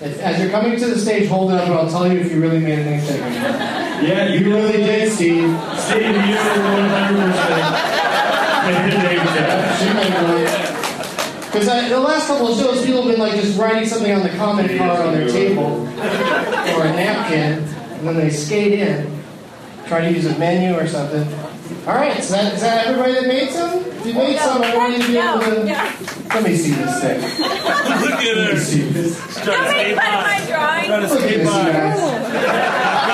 If, 0.00 0.18
as 0.20 0.40
you're 0.40 0.50
coming 0.50 0.78
to 0.78 0.86
the 0.86 0.98
stage, 0.98 1.28
hold 1.28 1.50
it 1.52 1.56
up, 1.56 1.66
and 1.68 1.74
I'll 1.74 1.90
tell 1.90 2.10
you 2.10 2.18
if 2.20 2.32
you 2.32 2.40
really 2.40 2.58
made 2.60 2.78
a 2.78 2.84
name 2.84 3.00
tag. 3.00 3.20
or 3.20 3.30
not. 3.30 3.83
Yeah, 4.02 4.28
you 4.28 4.40
You 4.40 4.54
really 4.54 4.78
did, 4.78 5.12
Steve. 5.12 5.58
Steve, 5.78 6.02
you 6.02 6.12
were 6.12 6.18
100% 6.24 7.94
made 8.64 8.94
a 8.94 8.98
name 8.98 9.18
tag. 9.18 9.78
She 9.78 9.86
made 9.94 10.14
one. 10.14 10.44
Because 11.52 11.66
the 11.88 12.00
last 12.00 12.26
couple 12.26 12.48
of 12.48 12.58
shows, 12.58 12.84
people 12.84 13.02
have 13.02 13.10
been 13.12 13.20
like 13.20 13.34
just 13.40 13.58
writing 13.58 13.86
something 13.88 14.10
on 14.12 14.22
the 14.22 14.30
comment 14.30 14.76
card 14.76 15.00
on 15.06 15.14
their 15.14 15.28
table 15.28 15.82
or 15.86 16.84
a 16.84 16.92
napkin, 16.96 17.62
and 17.62 18.08
then 18.08 18.16
they 18.16 18.30
skate 18.30 18.72
in, 18.72 19.22
try 19.86 20.00
to 20.00 20.10
use 20.12 20.26
a 20.26 20.36
menu 20.38 20.74
or 20.76 20.86
something. 20.88 21.22
All 21.86 21.94
right, 21.94 22.22
so 22.22 22.34
that, 22.34 22.54
is 22.54 22.60
that 22.60 22.86
everybody 22.88 23.14
that 23.14 23.26
made 23.26 23.50
some? 23.50 23.78
If 23.78 24.06
you 24.06 24.14
made 24.14 24.38
some, 24.38 24.62
I 24.62 24.76
want 24.76 24.92
you 24.96 25.02
to 25.02 25.08
be 25.08 25.16
able 25.16 25.40
to. 25.40 25.64
Let 26.34 26.42
me 26.42 26.56
see 26.56 26.72
this 26.72 27.00
thing. 27.00 27.20
Look 27.20 28.10
Let 28.10 28.18
me 28.18 28.30
at 28.30 28.36
her. 28.52 28.58
see 28.58 28.82
this. 28.82 29.16
Trying 29.44 29.44
to 29.44 29.50
Nobody 29.52 29.70
skate 29.70 29.96
cut 29.96 30.04
by. 30.04 30.22
my 30.22 30.46
drawing. 30.46 30.84
Trying 30.86 31.02
to 31.02 31.08
Look 31.08 31.20
at 31.22 31.28
skate 31.28 31.38
this, 31.38 31.46
you 31.46 31.52
by. 31.52 31.72
guys. 31.72 33.13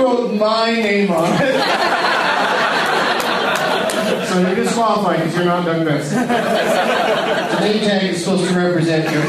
She, 0.00 0.06
she 0.06 0.06
wrote 0.06 0.32
my 0.34 0.70
name 0.70 1.10
on 1.10 1.28
it. 1.32 1.38
so 4.28 4.40
you're 4.40 4.54
disqualified 4.54 5.18
because 5.18 5.34
you're 5.36 5.44
not 5.44 5.64
Doug 5.64 5.84
Benson. 5.84 6.26
The 6.26 7.60
name 7.60 7.80
tag 7.80 8.04
is 8.10 8.24
supposed 8.24 8.48
to 8.48 8.54
represent 8.56 9.12
your, 9.12 9.22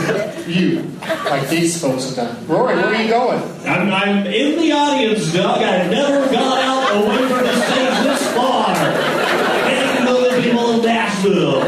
you, 0.47 0.83
like 1.25 1.49
these 1.49 1.81
folks 1.81 2.15
have 2.15 2.15
done. 2.15 2.47
Rory, 2.47 2.75
where 2.75 2.85
are 2.85 3.01
you 3.01 3.09
going? 3.09 3.41
I'm, 3.65 3.91
I'm 3.91 4.25
in 4.27 4.57
the 4.59 4.71
audience, 4.71 5.33
Doug. 5.33 5.61
I've 5.61 5.91
never 5.91 6.31
got 6.31 6.63
out 6.63 7.03
away 7.03 7.17
from 7.27 7.43
the 7.45 7.53
stage 7.65 8.03
this 8.03 8.33
far. 8.33 8.73
Getting 8.73 9.97
to 9.97 10.03
know 10.05 10.21
the 10.29 10.41
people 10.41 10.75
of 10.75 10.83
Nashville. 10.83 11.61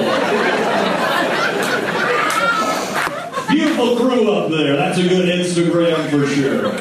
Beautiful 3.49 3.95
crew 3.97 4.31
up 4.31 4.49
there. 4.49 4.75
That's 4.77 4.97
a 4.97 5.03
good 5.07 5.27
Instagram 5.27 6.09
for 6.09 6.25
sure. 6.27 6.71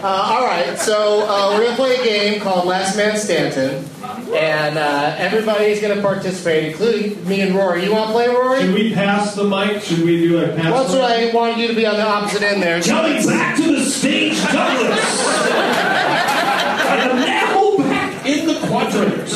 Uh, 0.00 0.06
all 0.06 0.44
right, 0.44 0.78
so 0.78 1.26
uh, 1.28 1.50
we're 1.52 1.64
going 1.64 1.70
to 1.70 1.76
play 1.76 1.96
a 1.96 2.04
game 2.04 2.40
called 2.40 2.66
Last 2.66 2.96
Man 2.96 3.16
Stanton. 3.18 3.84
And 4.32 4.78
uh, 4.78 5.14
everybody's 5.18 5.80
going 5.80 5.96
to 5.96 6.02
participate, 6.02 6.70
including 6.70 7.26
me 7.26 7.40
and 7.40 7.54
Rory. 7.54 7.84
You 7.84 7.92
want 7.92 8.08
to 8.08 8.12
play, 8.12 8.28
Rory? 8.28 8.60
Should 8.60 8.74
we 8.74 8.94
pass 8.94 9.34
the 9.34 9.44
mic? 9.44 9.82
Should 9.82 10.02
we 10.02 10.18
do 10.28 10.38
like 10.40 10.54
pass 10.56 10.66
That's 10.72 10.92
the 10.92 10.98
what 11.00 11.18
mic? 11.18 11.32
I 11.32 11.36
wanted 11.36 11.58
you 11.58 11.68
to 11.68 11.74
be 11.74 11.84
on 11.86 11.96
the 11.96 12.06
opposite 12.06 12.42
end 12.42 12.62
there. 12.62 12.80
Coming 12.82 13.26
back 13.26 13.56
to 13.56 13.62
the 13.74 13.84
stage, 13.84 14.40
Douglas. 14.52 15.26
and 16.86 17.18
enamel 17.18 17.78
back 17.78 18.26
in 18.26 18.46
the 18.46 18.66
quadrant. 18.66 19.28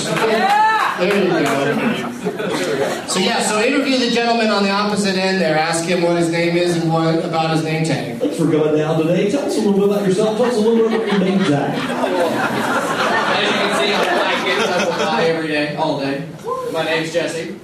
There 1.00 1.24
you 1.24 2.02
go. 2.02 2.08
So 2.22 3.18
yeah, 3.18 3.42
so 3.42 3.58
interview 3.60 3.98
the 3.98 4.10
gentleman 4.10 4.46
on 4.48 4.62
the 4.62 4.70
opposite 4.70 5.16
end 5.16 5.40
there. 5.40 5.58
Ask 5.58 5.84
him 5.84 6.02
what 6.02 6.16
his 6.16 6.28
name 6.30 6.56
is 6.56 6.76
and 6.76 6.88
what 6.92 7.16
about 7.24 7.50
his 7.50 7.64
name 7.64 7.84
tag. 7.84 8.20
Thanks 8.20 8.36
for 8.36 8.44
coming 8.44 8.76
down 8.76 9.00
today. 9.00 9.28
Tell 9.28 9.44
us 9.44 9.56
a 9.56 9.60
little 9.60 9.72
bit 9.74 9.82
about 9.84 10.06
yourself. 10.06 10.36
Tell 10.36 10.46
us 10.46 10.54
a 10.56 10.60
little 10.60 10.88
bit 10.88 11.00
about 11.00 11.08
your 11.10 11.18
name 11.18 11.38
tag. 11.40 11.74
As 11.74 13.44
you 13.44 13.50
can 13.58 13.74
see, 13.76 13.92
I'm 13.92 14.04
black 14.14 14.44
kids. 14.44 14.68
I 14.68 14.70
will 14.84 14.92
die 14.98 15.24
every 15.24 15.48
day, 15.48 15.74
all 15.74 15.98
day. 15.98 16.28
My 16.72 16.84
name's 16.84 17.12
Jesse. 17.12 17.58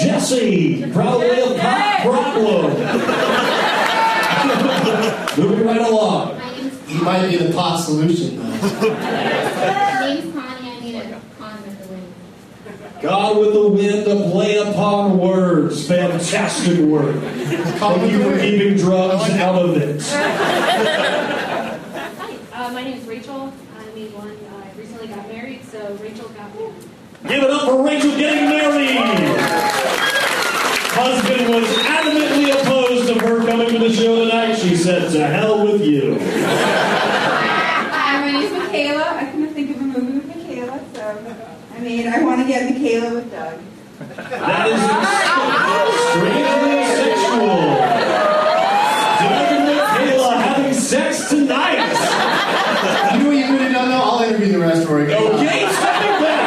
Jesse, 0.00 0.90
probably 0.92 1.28
a 1.28 1.58
pop 1.58 2.00
problem. 2.02 2.72
Moving 5.38 5.66
right 5.66 5.80
along. 5.80 6.38
My 6.38 6.50
name's 6.56 6.88
He 6.88 6.98
might 7.00 7.28
be 7.28 7.36
the 7.36 7.52
pot 7.52 7.76
solution 7.84 8.36
though. 8.38 8.44
my 8.48 8.50
name's 10.00 10.32
Connie. 10.34 10.70
I 10.70 10.72
need 10.80 10.94
a 10.94 11.20
con 11.38 11.62
with 11.62 11.78
the 11.82 11.88
wind. 11.92 12.14
God 13.00 13.38
with 13.38 13.52
the 13.52 13.68
wind 13.68 14.04
to 14.06 14.30
play 14.30 14.56
upon 14.56 15.18
words. 15.18 15.86
Fantastic 15.86 16.78
work. 16.78 17.16
Thank 17.16 18.10
you 18.10 18.22
for 18.22 18.38
keeping 18.40 18.76
drugs 18.78 19.30
out 19.32 19.62
of 19.62 19.76
it. 19.76 20.00
Hi, 20.02 21.78
uh, 22.54 22.70
my 22.72 22.82
name 22.82 22.98
is 22.98 23.04
Rachel. 23.06 23.52
I'm 23.78 23.94
the 23.94 24.08
one, 24.16 24.30
uh, 24.30 24.64
I 24.64 24.70
recently 24.78 25.08
got 25.08 25.28
married, 25.28 25.62
so 25.64 25.94
Rachel 26.00 26.28
got 26.30 26.54
married. 26.54 26.74
Give 27.28 27.42
it 27.42 27.50
up 27.50 27.68
for 27.68 27.84
Rachel 27.84 28.10
getting 28.16 28.48
married. 28.48 28.96
Husband 30.96 31.50
was 31.50 31.68
adamantly 31.84 32.50
opposed 32.58 33.08
to 33.08 33.18
her 33.18 33.44
coming 33.46 33.68
to 33.68 33.78
the 33.78 33.92
show 33.92 34.24
tonight. 34.24 34.54
She 34.54 34.74
said, 34.74 35.12
to 35.12 35.26
hell 35.26 35.66
with 35.66 35.82
you. 35.82 36.18
Hi, 37.90 38.20
my 38.20 38.30
name's 38.32 38.52
Michaela. 38.52 39.16
I 39.16 39.26
couldn't 39.26 39.52
think 39.52 39.76
of 39.76 39.82
a 39.82 39.84
movie 39.84 40.12
with 40.14 40.26
Michaela, 40.34 40.80
so 40.94 41.02
I 41.88 42.18
I 42.18 42.22
want 42.24 42.40
to 42.40 42.46
get 42.48 42.68
Michaela 42.68 43.14
with 43.14 43.30
Doug. 43.30 43.60
That 43.98 44.66
is 44.66 44.80
strangely 46.10 46.82
sexual. 46.98 47.62
Doug 49.22 49.48
and 49.54 49.64
Michaela 49.70 50.30
having 50.36 50.74
sex 50.74 51.28
tonight. 51.28 51.78
You 53.12 53.18
know 53.22 53.28
what 53.28 53.36
you 53.36 53.46
could 53.46 53.60
have 53.60 53.72
done 53.72 53.88
though? 53.90 54.02
I'll 54.02 54.22
interview 54.24 54.52
the 54.54 54.58
rest 54.58 54.84
for 54.88 54.98
you. 54.98 55.14
Okay, 55.14 55.68
stepping 55.70 56.16
back. 56.26 56.42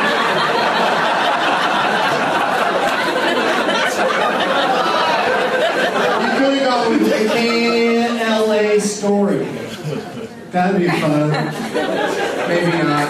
You 6.22 6.32
could 6.38 6.54
have 6.58 6.68
gone 6.68 6.92
with 6.92 7.04
the 7.08 7.16
KLA 8.20 8.80
story. 8.82 9.48
That'd 10.52 10.82
be 10.82 10.90
fun. 10.90 11.30
Maybe 12.50 12.72
not. 12.84 13.08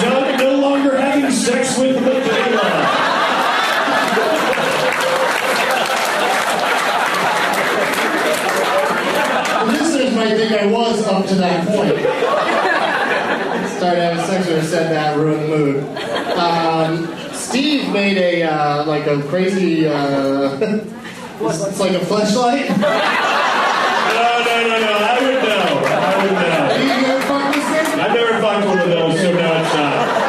Doug 0.00 0.38
no 0.38 0.50
longer 0.60 0.96
having 0.96 1.30
sex 1.46 1.78
with 1.78 1.94
Michaela. 2.02 2.66
The 9.64 9.72
listeners 9.72 10.14
might 10.16 10.34
think 10.36 10.52
I 10.60 10.66
was 10.66 11.06
up 11.06 11.24
to 11.26 11.34
that 11.36 11.68
point. 11.68 11.98
Started 13.76 14.00
having 14.00 14.24
sex 14.24 14.48
with 14.48 14.60
her, 14.60 14.66
said 14.66 14.90
that, 14.90 15.16
ruined 15.16 15.44
the 15.44 15.56
mood. 15.56 15.84
Um, 16.36 17.06
Steve 17.32 17.92
made 17.92 18.16
a, 18.16 18.42
uh, 18.42 18.84
like 18.84 19.06
a 19.06 19.22
crazy, 19.28 19.86
uh, 19.86 20.58
it's, 20.58 21.62
it's 21.68 21.78
like 21.78 21.92
a 21.92 22.04
flashlight. 22.06 22.70
No, 22.70 22.76
no, 24.44 24.56
no, 24.66 24.80
no. 24.80 24.92
I 24.98 25.18
would 25.22 25.38
know. 25.44 25.62
I 25.94 26.24
would 26.24 26.32
know. 26.32 26.74
You 26.82 26.90
ever 26.90 27.20
fuck 27.22 27.54
this 27.54 27.66
thing? 27.68 28.00
I've 28.00 28.12
never 28.12 28.40
fucked 28.40 28.66
one 28.66 28.78
of 28.80 28.88
those, 28.88 29.20
so 29.20 29.32
no, 29.32 29.60
it's 29.62 29.74
not. 29.74 30.26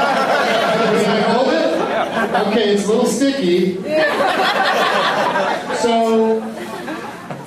Can 0.87 1.11
I 1.11 1.19
hold 1.31 1.49
it? 1.49 2.37
Okay, 2.57 2.73
it's 2.73 2.85
a 2.85 2.87
little 2.87 3.05
sticky. 3.05 3.77
So 5.77 6.41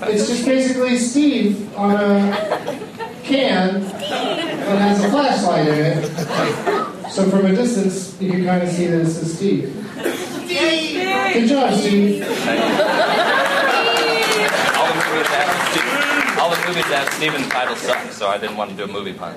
it's 0.02 0.28
just 0.28 0.44
basically 0.44 0.96
Steve 0.98 1.76
on 1.76 1.96
a 1.96 2.32
can 3.24 3.82
that 3.82 4.78
has 4.78 5.02
a 5.02 5.10
flashlight 5.10 5.66
in 5.66 5.74
it. 5.74 7.10
So 7.10 7.28
from 7.28 7.46
a 7.46 7.56
distance, 7.56 8.20
you 8.20 8.30
can 8.30 8.44
kind 8.44 8.62
of 8.62 8.68
see 8.68 8.86
that 8.86 8.98
this 8.98 9.20
is 9.20 9.36
Steve. 9.36 9.74
Steve! 10.44 11.32
Good 11.32 11.48
job, 11.48 11.74
Steve. 11.74 12.22
All 14.76 14.86
the 14.86 14.94
movies 15.10 15.26
have 15.26 15.50
Steve, 15.72 16.38
all 16.38 16.50
the 16.50 16.62
movies 16.68 16.88
that 16.88 16.98
have 17.04 17.12
Steven 17.14 17.48
title 17.50 17.74
suck, 17.74 18.12
so 18.12 18.28
I 18.28 18.38
didn't 18.38 18.56
want 18.56 18.70
to 18.70 18.76
do 18.76 18.84
a 18.84 18.86
movie 18.86 19.14
pun. 19.14 19.34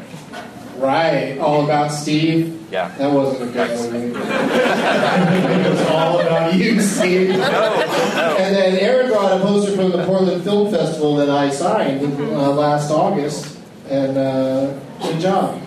Right, 0.77 1.37
all 1.37 1.63
about 1.63 1.91
Steve. 1.91 2.67
Yeah. 2.71 2.89
That 2.97 3.11
wasn't 3.11 3.49
a 3.49 3.53
good 3.53 3.91
movie. 3.91 4.07
it 4.19 5.69
was 5.69 5.81
all 5.87 6.19
about 6.19 6.55
you, 6.55 6.81
Steve. 6.81 7.29
And 7.29 8.55
then 8.55 8.79
Aaron 8.79 9.09
brought 9.09 9.39
a 9.39 9.39
poster 9.41 9.75
from 9.75 9.91
the 9.91 10.03
Portland 10.05 10.43
Film 10.43 10.71
Festival 10.71 11.15
that 11.17 11.29
I 11.29 11.49
signed 11.51 12.01
uh, 12.19 12.51
last 12.51 12.89
August, 12.91 13.59
and 13.89 14.17
uh, 14.17 14.73
good 15.01 15.19
job. 15.19 15.61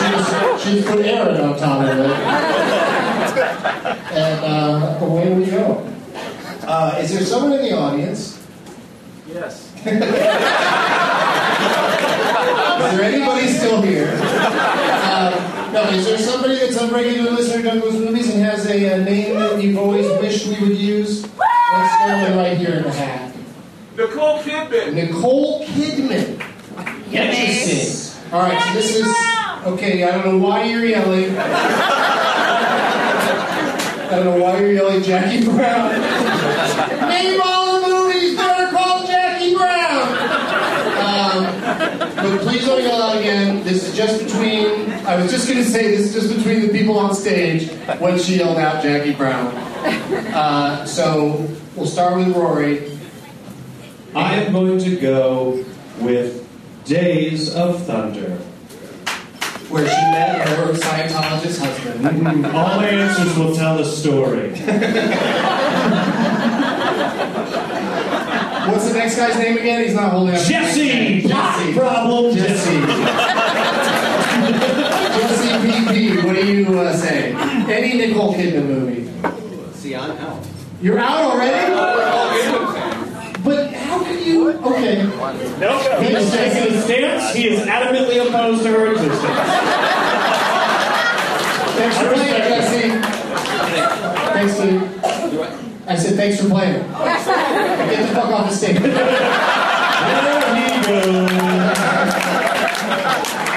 She's, 0.00 0.26
she's 0.62 0.84
put 0.84 1.04
Aaron 1.06 1.40
on 1.40 1.56
top 1.58 1.82
of 1.82 1.98
it. 1.98 2.10
And 4.12 4.44
uh, 4.44 4.98
away 5.00 5.32
we 5.32 5.46
go. 5.46 5.86
Uh, 6.62 6.98
is 7.00 7.12
there 7.12 7.24
someone 7.24 7.52
in 7.52 7.62
the 7.62 7.76
audience? 7.76 8.44
Yes. 9.28 9.70
Is 12.80 12.96
there 12.96 13.04
anybody 13.04 13.46
still 13.48 13.82
here? 13.82 14.10
Um, 15.80 15.86
no, 15.92 15.98
is 15.98 16.04
there 16.06 16.18
somebody 16.18 16.58
that's 16.58 16.76
a 16.76 16.92
regular 16.92 17.30
listener 17.30 17.62
to 17.62 17.62
Doug 17.62 17.84
Loves 17.84 17.98
Movies 17.98 18.34
and 18.34 18.42
has 18.44 18.66
a, 18.66 18.94
uh 18.94 19.04
name 19.04 19.38
that 19.38 19.62
you've 19.62 19.78
always 19.78 20.06
wished 20.20 20.46
we 20.46 20.68
would 20.68 20.76
use? 20.78 21.22
Let's 21.22 21.94
stand 21.94 22.36
right 22.36 22.56
here 22.56 22.74
in 22.74 22.82
the 22.82 22.92
hat. 22.92 23.34
Nicole 23.96 24.38
Kidman. 24.40 24.94
Nicole 24.94 25.64
Kidman. 25.66 26.42
Interesting. 27.12 28.32
All 28.32 28.42
right, 28.42 28.62
so 28.62 28.74
this 28.74 28.96
is 28.96 29.06
okay. 29.66 30.04
I 30.04 30.10
don't 30.12 30.26
know 30.26 30.38
why 30.46 30.64
you're 30.64 30.84
yelling. 30.84 31.36
I 34.10 34.16
don't 34.16 34.24
know 34.24 34.38
why 34.42 34.58
you're 34.58 34.72
yelling, 34.72 35.02
Jackie 35.02 35.44
Brown. 35.44 35.90
Name 37.08 37.40
all 37.42 37.80
the 37.80 37.88
movies 37.88 38.36
that 38.36 38.60
are 38.60 38.70
called 38.70 39.06
Jackie 39.06 39.54
Brown. 39.54 40.02
Um, 41.06 42.09
but 42.22 42.40
please 42.42 42.64
don't 42.66 42.82
yell 42.82 43.00
out 43.02 43.16
again. 43.18 43.62
This 43.64 43.88
is 43.88 43.96
just 43.96 44.24
between. 44.24 44.90
I 45.06 45.16
was 45.20 45.30
just 45.30 45.48
going 45.48 45.62
to 45.62 45.68
say 45.68 45.90
this 45.96 46.14
is 46.14 46.14
just 46.14 46.36
between 46.36 46.60
the 46.62 46.68
people 46.68 46.98
on 46.98 47.14
stage 47.14 47.70
when 47.98 48.18
she 48.18 48.36
yelled 48.36 48.58
out 48.58 48.82
Jackie 48.82 49.14
Brown. 49.14 49.46
Uh, 50.34 50.84
so 50.84 51.46
we'll 51.76 51.86
start 51.86 52.16
with 52.18 52.36
Rory. 52.36 52.98
I 54.14 54.34
am 54.36 54.52
going 54.52 54.78
to 54.80 54.96
go 54.96 55.64
with 56.00 56.46
Days 56.84 57.54
of 57.54 57.82
Thunder. 57.84 58.36
where 59.70 59.86
she 59.86 60.02
met 60.10 60.48
her 60.48 60.72
Scientologist 60.72 61.60
husband. 61.60 62.46
All 62.46 62.80
answers 62.80 63.36
will 63.38 63.54
tell 63.54 63.76
the 63.76 63.84
story. 63.84 64.50
What's 68.68 68.88
the 68.88 68.94
next 68.94 69.16
guy's 69.16 69.38
name 69.38 69.56
again? 69.56 69.84
He's 69.84 69.94
not 69.94 70.12
holding 70.12 70.34
up. 70.34 70.42
Jesse! 70.42 71.22
Jesse. 71.22 71.72
Problem, 71.74 72.34
Jesse. 72.34 72.80
Jesse 75.16 75.48
PP, 75.66 76.24
what 76.24 76.36
do 76.36 76.46
you 76.46 76.78
uh, 76.78 76.94
say? 76.96 77.32
Any 77.32 77.96
Nicole 77.98 78.34
Kidman 78.34 78.66
movie? 78.66 79.72
See, 79.74 79.94
I'm 79.96 80.10
out. 80.18 80.46
You're 80.82 80.98
out 80.98 81.20
already? 81.20 81.72
But 83.42 83.72
how 83.72 84.04
can 84.04 84.26
you? 84.26 84.50
Okay. 84.50 85.02
Nope. 85.58 86.02
He's 86.02 86.30
taking 86.30 86.74
a 86.74 86.82
stance. 86.82 87.34
He 87.34 87.48
is 87.48 87.66
adamantly 87.66 88.26
opposed 88.26 88.62
to 88.64 88.68
her 88.68 88.92
existence. 88.92 89.20
Thanks 91.76 91.96
for 91.96 92.12
playing, 92.12 92.42
Jesse. 92.42 92.90
Thanks, 94.32 94.54
Steve. 94.54 94.99
I 95.90 95.96
said 95.96 96.14
thanks 96.14 96.40
for 96.40 96.48
playing. 96.48 96.74
Get 96.92 98.08
the 98.08 98.14
fuck 98.14 98.26
off 98.26 98.48
the 98.48 98.54
stage. 98.54 98.78
There 98.78 98.92
he 98.94 100.86
goes. 100.86 101.30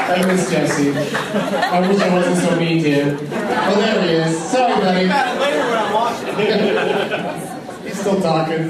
I 0.09 0.25
miss 0.25 0.49
Jesse. 0.49 0.89
I 0.93 1.87
wish 1.87 2.01
I 2.01 2.11
wasn't 2.11 2.37
so 2.37 2.55
mean 2.59 2.81
to 2.81 2.89
him. 2.89 3.17
Oh, 3.21 3.75
there 3.79 4.01
he 4.01 4.09
is. 4.13 4.43
Sorry, 4.49 4.73
buddy. 4.73 5.05
Later 5.05 5.63
when 5.69 5.77
I'm 5.77 5.93
watching. 5.93 7.83
He's 7.83 7.99
still 7.99 8.19
talking. 8.19 8.63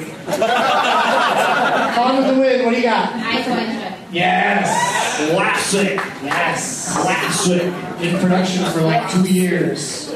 On 2.02 2.18
with 2.18 2.28
the 2.28 2.36
win. 2.42 2.66
What 2.66 2.72
do 2.72 2.78
you 2.78 2.84
got? 2.84 3.14
Eyes 3.14 3.48
wide 3.48 3.72
shut. 3.80 3.94
Yes. 4.12 5.32
Classic. 5.32 5.96
Yes. 6.22 6.98
Classic. 7.02 7.64
In 8.02 8.20
production 8.20 8.66
for 8.72 8.82
like 8.82 9.10
two 9.10 9.24
years. 9.24 10.12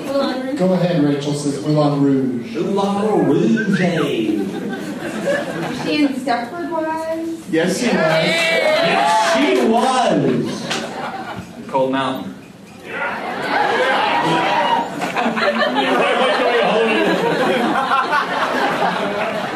Moulin 0.57 0.57
Rouge. 0.57 0.59
Go 0.59 0.73
ahead, 0.73 1.03
Rachel 1.03 1.33
says 1.33 1.61
Moulin 1.65 2.01
Rouge. 2.01 2.55
Moulin 2.55 3.25
Rouge. 3.27 3.77
She 5.83 6.03
in 6.03 6.07
Stepford 6.13 6.69
Wives. 6.71 7.49
Yes, 7.49 7.77
he 7.79 7.87
was. 7.87 7.95
Yes, 7.95 9.37
she 9.37 9.67
was. 9.67 11.67
Cold 11.67 11.91
Mountain. 11.91 12.33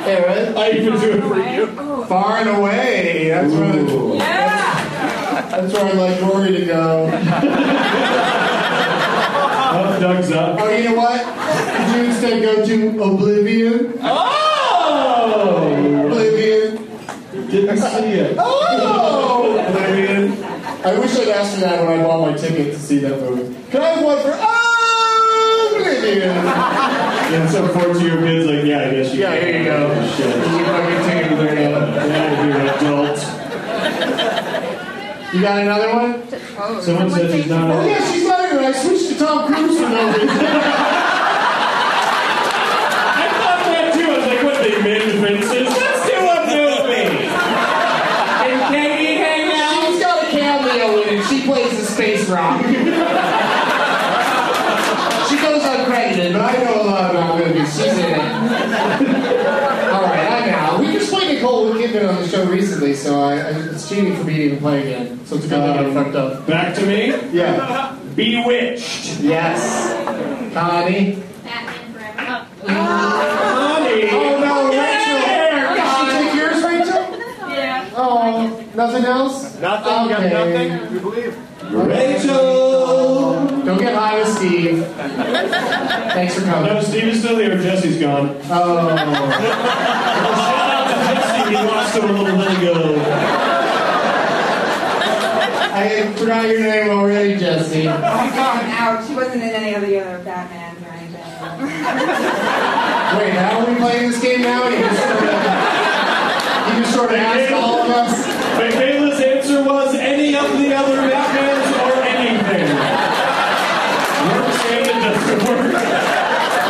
Aaron. 0.03 0.57
I 0.57 0.71
even 0.71 0.99
do 0.99 1.11
it 1.11 1.21
for 1.21 1.39
you. 1.39 1.67
Far 2.05 2.37
and 2.37 2.49
away. 2.49 3.29
That's 3.29 3.53
where, 3.53 3.75
yeah. 4.15 5.47
that's 5.49 5.71
where 5.73 5.85
I'd 5.85 5.95
like 5.95 6.19
Rory 6.21 6.51
to 6.51 6.65
go. 6.65 7.07
Oh, 10.03 10.13
Doug's 10.13 10.31
up. 10.31 10.59
Oh, 10.59 10.75
you 10.75 10.83
know 10.85 10.95
what? 10.95 11.21
Could 11.21 11.95
you 11.95 12.03
instead 12.05 12.41
go 12.41 12.65
to 12.65 13.03
Oblivion? 13.03 13.99
Oh! 14.01 15.67
Oblivion. 16.07 16.77
Didn't 17.51 17.77
see 17.77 18.13
it. 18.13 18.35
Oh! 18.39 19.63
Oblivion. 19.67 20.43
I 20.43 20.97
wish 20.97 21.15
I'd 21.17 21.27
asked 21.27 21.53
you 21.53 21.61
that 21.61 21.85
when 21.85 21.99
I 21.99 22.03
bought 22.03 22.31
my 22.31 22.35
ticket 22.35 22.73
to 22.73 22.79
see 22.79 22.97
that 22.97 23.19
movie. 23.21 23.55
Can 23.69 23.81
I 23.83 23.89
have 23.89 24.03
one 24.03 24.17
for 24.23 24.31
Oblivion? 25.77 26.47
And 27.31 27.49
so 27.49 27.65
forth 27.69 27.97
to 27.97 28.03
your 28.05 28.17
kids, 28.17 28.45
like, 28.45 28.65
yeah, 28.65 28.79
I 28.79 28.91
guess 28.91 29.13
you 29.13 29.21
Yeah, 29.21 29.39
here 29.39 29.59
you 29.59 29.63
go. 29.63 29.89
Oh, 29.89 30.15
shit. 30.17 30.35
You 30.35 30.65
fucking 30.65 31.01
ticket 31.07 31.37
there 31.37 31.55
now. 31.55 32.05
Yeah, 32.05 32.45
you're 32.45 32.57
an 32.57 32.67
adult. 32.67 33.19
You 35.33 35.39
got 35.41 35.59
another 35.61 35.93
one? 35.93 36.23
Oh, 36.59 36.81
Someone 36.81 37.09
said 37.09 37.31
she's 37.31 37.47
not 37.47 37.71
Oh 37.71 37.85
yeah, 37.87 38.11
she's 38.11 38.27
not 38.27 38.40
even. 38.53 38.65
I 38.65 38.71
switched 38.71 39.09
to 39.09 39.15
Tom 39.17 39.47
Cruise 39.47 39.77
for 39.79 39.89
no 39.89 40.07
reason. 40.11 40.29
I 43.11 43.27
thought 43.39 43.61
that 43.65 43.93
too. 43.93 44.05
I 44.11 44.17
was 44.17 44.27
like, 44.27 44.43
what, 44.43 44.57
they 44.61 44.81
made 44.81 45.19
princes? 45.19 45.67
Let's 45.67 46.03
do 46.09 46.17
a 46.17 46.45
movie. 46.47 47.27
Can 47.31 48.71
Katie 48.71 49.15
hang 49.15 49.51
out? 49.55 49.87
She's 49.87 49.99
got 49.99 50.23
a 50.23 50.29
cameo 50.31 51.01
in 51.01 51.09
it. 51.19 51.23
She 51.27 51.37
plays 51.45 51.71
the 51.79 51.85
space 51.85 52.27
rock. 52.29 52.61
she 55.29 55.35
goes 55.41 55.61
uncredited, 55.63 56.33
but 56.33 56.41
I 56.41 56.63
know 56.63 56.81
a 56.81 56.83
lot 56.85 57.11
about 57.11 57.37
movies. 57.39 57.73
She's 57.75 57.93
in 57.97 57.99
it. 57.99 58.19
All 59.91 60.03
right, 60.03 60.27
I'm 60.31 60.49
out. 60.49 60.79
We 60.79 60.85
just 60.93 61.11
played 61.11 61.35
Nicole 61.35 61.73
Kidman 61.73 62.09
on 62.09 62.21
the 62.21 62.27
show 62.27 62.45
recently, 62.45 62.93
so 62.93 63.21
I, 63.21 63.33
I, 63.35 63.49
it's 63.71 63.87
cheating 63.89 64.15
for 64.15 64.23
me 64.23 64.35
to 64.35 64.43
even 64.43 64.59
play 64.59 64.81
again. 64.93 65.25
So 65.25 65.35
it's 65.35 65.45
a 65.45 65.47
good 65.49 65.61
thing 65.61 65.85
I 65.85 65.85
Um, 65.85 65.93
fucked 65.93 66.15
up. 66.15 66.47
Back 66.47 66.75
to 66.75 66.85
me. 66.85 67.13
Yeah. 67.31 67.97
Bewitched. 68.15 69.19
Yes. 69.21 69.93
Connie. 70.53 71.15
Batman 71.43 71.93
Forever. 71.93 72.47
Honey. 72.67 74.09
Oh 74.11 74.39
no, 74.41 74.53
Rachel. 74.69 75.19
Did 75.75 75.87
she 75.95 76.03
take 76.11 76.33
yours, 76.35 76.59
Rachel? 76.63 77.03
Yeah. 77.49 77.89
Oh, 77.95 78.63
nothing 78.75 79.05
else? 79.05 79.59
Nothing, 79.59 79.93
Okay. 80.13 80.29
got 80.29 80.47
nothing. 80.47 80.93
You 80.93 80.99
believe? 80.99 81.37
Rachel. 81.71 83.47
Don't 83.63 83.77
get 83.79 83.95
high 83.95 84.19
with 84.19 84.27
Steve. 84.37 84.85
Thanks 84.87 86.35
for 86.35 86.41
coming. 86.41 86.73
No, 86.73 86.81
Steve 86.81 87.03
is 87.05 87.19
still 87.19 87.37
here. 87.37 87.55
Jesse's 87.61 87.97
gone. 87.97 88.35
Oh. 88.49 88.95
Shout 88.97 90.69
out 90.69 90.87
to 90.87 90.95
Jesse. 91.15 91.49
He 91.49 91.55
lost 91.55 91.95
him 91.95 92.09
a 92.09 92.11
little 92.21 92.37
bit 92.37 92.57
ago. 92.57 93.40
I 95.81 96.13
forgot 96.13 96.47
your 96.47 96.59
name 96.61 96.89
already, 96.89 97.37
Jesse. 97.37 97.87
Oh, 97.87 97.91
I'm 97.93 98.69
out. 98.69 99.07
She 99.07 99.15
wasn't 99.15 99.43
in 99.43 99.49
any 99.49 99.73
of 99.73 99.81
the 99.81 99.99
other 99.99 100.23
Batmans 100.23 100.81
or 100.85 100.91
anything. 100.93 101.15
Wait, 103.17 103.33
how 103.33 103.59
are 103.59 103.65
we 103.69 103.75
playing 103.79 104.11
this 104.11 104.21
game 104.21 104.41
now? 104.41 104.67
You 104.67 104.77
just 104.79 105.01
sort 105.01 105.17
of, 105.17 105.31
you 106.67 106.73
just 106.81 106.93
sort 106.93 107.09
of 107.11 107.15
asked 107.17 107.51
all 107.53 107.81
of 107.81 107.89
us. 107.89 108.27
Michaela's 108.57 109.19
answer 109.21 109.63
was 109.63 109.95
any 109.95 110.35
of 110.35 110.51
the 110.57 110.73
other 110.75 110.97
Batmans 110.97 111.71
or 111.81 111.93
anything. 112.03 112.67
Works 114.27 114.61
and 114.65 114.85
it 114.85 114.99
doesn't 115.01 115.41
work. 115.49 115.73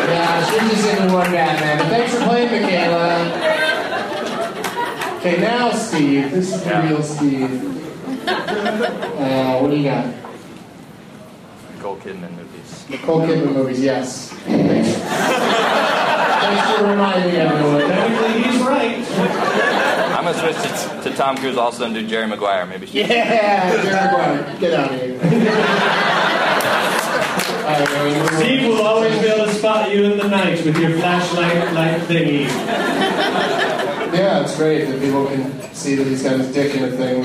Yeah, 0.07 0.45
she's 0.45 0.69
just 0.71 0.87
into 0.99 1.13
one 1.13 1.31
Batman. 1.31 1.77
But 1.79 1.87
thanks 1.87 2.13
for 2.15 2.23
playing, 2.23 2.51
Michaela. 2.61 3.11
Okay, 5.17 5.37
now 5.41 5.71
Steve. 5.71 6.31
This 6.31 6.53
is 6.53 6.61
the 6.63 6.69
Yeah. 6.69 6.87
real 6.89 7.03
Steve. 7.03 7.77
Uh, 8.79 9.59
what 9.59 9.69
do 9.69 9.75
you 9.77 9.83
got? 9.83 10.05
Nicole 11.75 11.97
Kidman 11.97 12.31
movies. 12.37 12.85
Nicole 12.89 13.21
Kidman 13.21 13.53
movies, 13.53 13.81
yes. 13.81 14.29
Thanks. 14.29 14.93
Thanks 16.41 16.77
for 16.79 16.85
reminding 16.87 17.35
everyone. 17.35 17.81
Technically, 17.81 18.43
he's 18.43 18.61
right. 18.61 19.05
I'm 20.17 20.23
gonna 20.25 20.39
switch 20.39 20.55
to, 21.03 21.09
to 21.09 21.15
Tom 21.17 21.37
Cruise 21.37 21.57
also 21.57 21.85
and 21.85 21.93
do 21.93 22.07
Jerry 22.07 22.27
Maguire. 22.27 22.65
Maybe 22.65 22.85
she. 22.87 22.99
Yeah, 23.01 23.71
Jerry 23.71 23.93
Maguire. 23.93 24.59
Get 24.59 24.73
out 24.73 24.93
of 24.93 24.99
here. 25.01 25.19
All 27.61 27.77
right, 27.77 27.89
Aaron, 27.91 28.15
you're- 28.15 28.27
Steve 28.37 28.67
will 28.67 28.81
always 28.85 29.17
be 29.19 29.27
able 29.27 29.45
to 29.45 29.53
spot 29.53 29.91
you 29.93 30.03
in 30.05 30.17
the 30.17 30.27
night 30.27 30.63
with 30.65 30.77
your 30.77 30.91
flashlight 30.97 31.73
light 31.73 32.01
thingy. 32.01 32.45
Yeah, 34.13 34.41
it's 34.43 34.55
great 34.57 34.85
that 34.85 34.99
people 34.99 35.25
can 35.27 35.73
see 35.73 35.95
that 35.95 36.05
he's 36.05 36.21
got 36.23 36.37
his 36.39 36.53
dick 36.53 36.75
in 36.75 36.83
a 36.83 36.91
thing. 36.91 37.23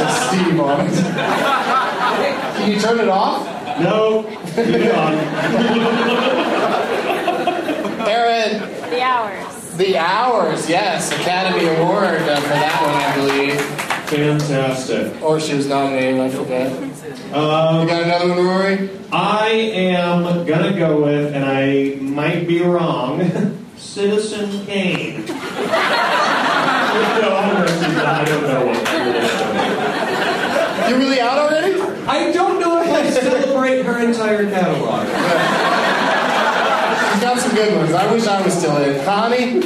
With- 0.00 0.10
Says 0.10 0.28
Steve 0.28 0.60
on 0.60 0.80
it. 0.86 0.92
Can 2.56 2.70
you 2.72 2.78
turn 2.80 3.00
it 3.00 3.08
off? 3.08 3.46
No, 3.80 4.22
keep 4.46 4.66
it 4.66 4.94
on. 4.94 5.14
Aaron, 8.08 8.60
The 8.90 9.02
hours. 9.02 9.46
The 9.76 9.96
Hours, 9.96 10.68
yes, 10.68 11.10
Academy 11.12 11.66
Award 11.68 12.04
uh, 12.22 12.36
for 12.40 12.48
that 12.48 12.82
one, 12.82 12.94
I 12.96 13.14
believe. 13.16 13.60
Fantastic. 14.10 15.22
Or 15.22 15.40
she 15.40 15.54
was 15.54 15.66
nominated, 15.68 16.20
I 16.20 16.28
forget. 16.28 16.70
Um, 17.32 17.80
You 17.82 17.86
got 17.88 18.02
another 18.02 18.28
one, 18.28 18.44
Rory? 18.44 18.90
I 19.12 19.48
am 19.48 20.24
gonna 20.46 20.72
go 20.78 21.02
with, 21.04 21.32
and 21.34 21.44
I 21.46 21.94
might 22.00 22.46
be 22.46 22.60
wrong, 22.62 23.22
Citizen 23.78 24.66
Kane. 24.66 25.24
no, 25.24 25.34
I'm 27.36 27.54
gonna- 27.54 28.04
I 28.06 28.24
don't 28.26 28.42
know 28.42 28.66
what. 28.66 28.89
You 30.90 30.96
really 30.96 31.20
out 31.20 31.38
already? 31.38 31.80
I 32.08 32.32
don't 32.32 32.58
know 32.58 32.82
if 32.82 32.88
I 32.88 33.08
celebrate 33.10 33.84
her 33.84 34.00
entire 34.04 34.50
catalog. 34.50 35.06
She's 37.12 37.22
got 37.22 37.38
some 37.38 37.54
good 37.54 37.76
ones. 37.76 37.92
I 37.92 38.12
wish 38.12 38.26
I 38.26 38.42
was 38.42 38.52
still 38.58 38.76
in. 38.78 39.04
Connie? 39.04 39.60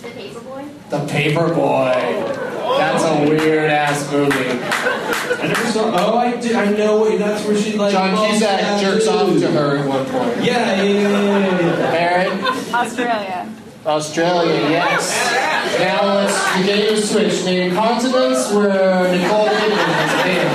The 0.00 0.08
Paperboy. 0.08 0.90
The 0.90 0.98
Paperboy. 1.06 2.48
That's 2.76 3.04
a 3.04 3.28
weird 3.28 3.70
ass 3.70 4.10
movie. 4.10 4.34
I 4.34 5.46
never 5.46 5.66
saw. 5.70 5.94
Oh, 5.96 6.18
I 6.18 6.36
did. 6.40 6.56
I 6.56 6.72
know. 6.72 7.04
Wait, 7.04 7.18
that's 7.20 7.44
where 7.46 7.56
she 7.56 7.78
like. 7.78 7.92
John 7.92 8.16
falls 8.16 8.30
Cusack 8.32 8.60
down. 8.60 8.80
jerks 8.80 9.06
off 9.06 9.32
to 9.38 9.50
her 9.52 9.76
at 9.76 9.86
one 9.86 10.04
point. 10.06 10.44
Yeah, 10.44 10.82
yeah, 10.82 10.82
yeah, 10.82 11.08
yeah, 11.08 11.60
yeah. 11.60 12.26
Aaron? 12.26 12.44
Australia. 12.74 13.54
Australia, 13.86 14.70
yes. 14.70 15.37
Now 15.78 16.14
let's 16.14 16.56
we 16.56 16.64
get 16.64 16.90
you 16.90 16.96
switch. 17.00 17.44
Name 17.44 17.74
continents 17.74 18.52
where 18.52 19.10
Nicole 19.16 19.46
Kidman 19.46 19.92
has 19.94 20.12
been. 20.24 20.48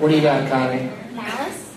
What 0.00 0.08
do 0.10 0.14
you 0.16 0.22
got, 0.22 0.48
Connie? 0.48 0.90
Malice. 1.14 1.74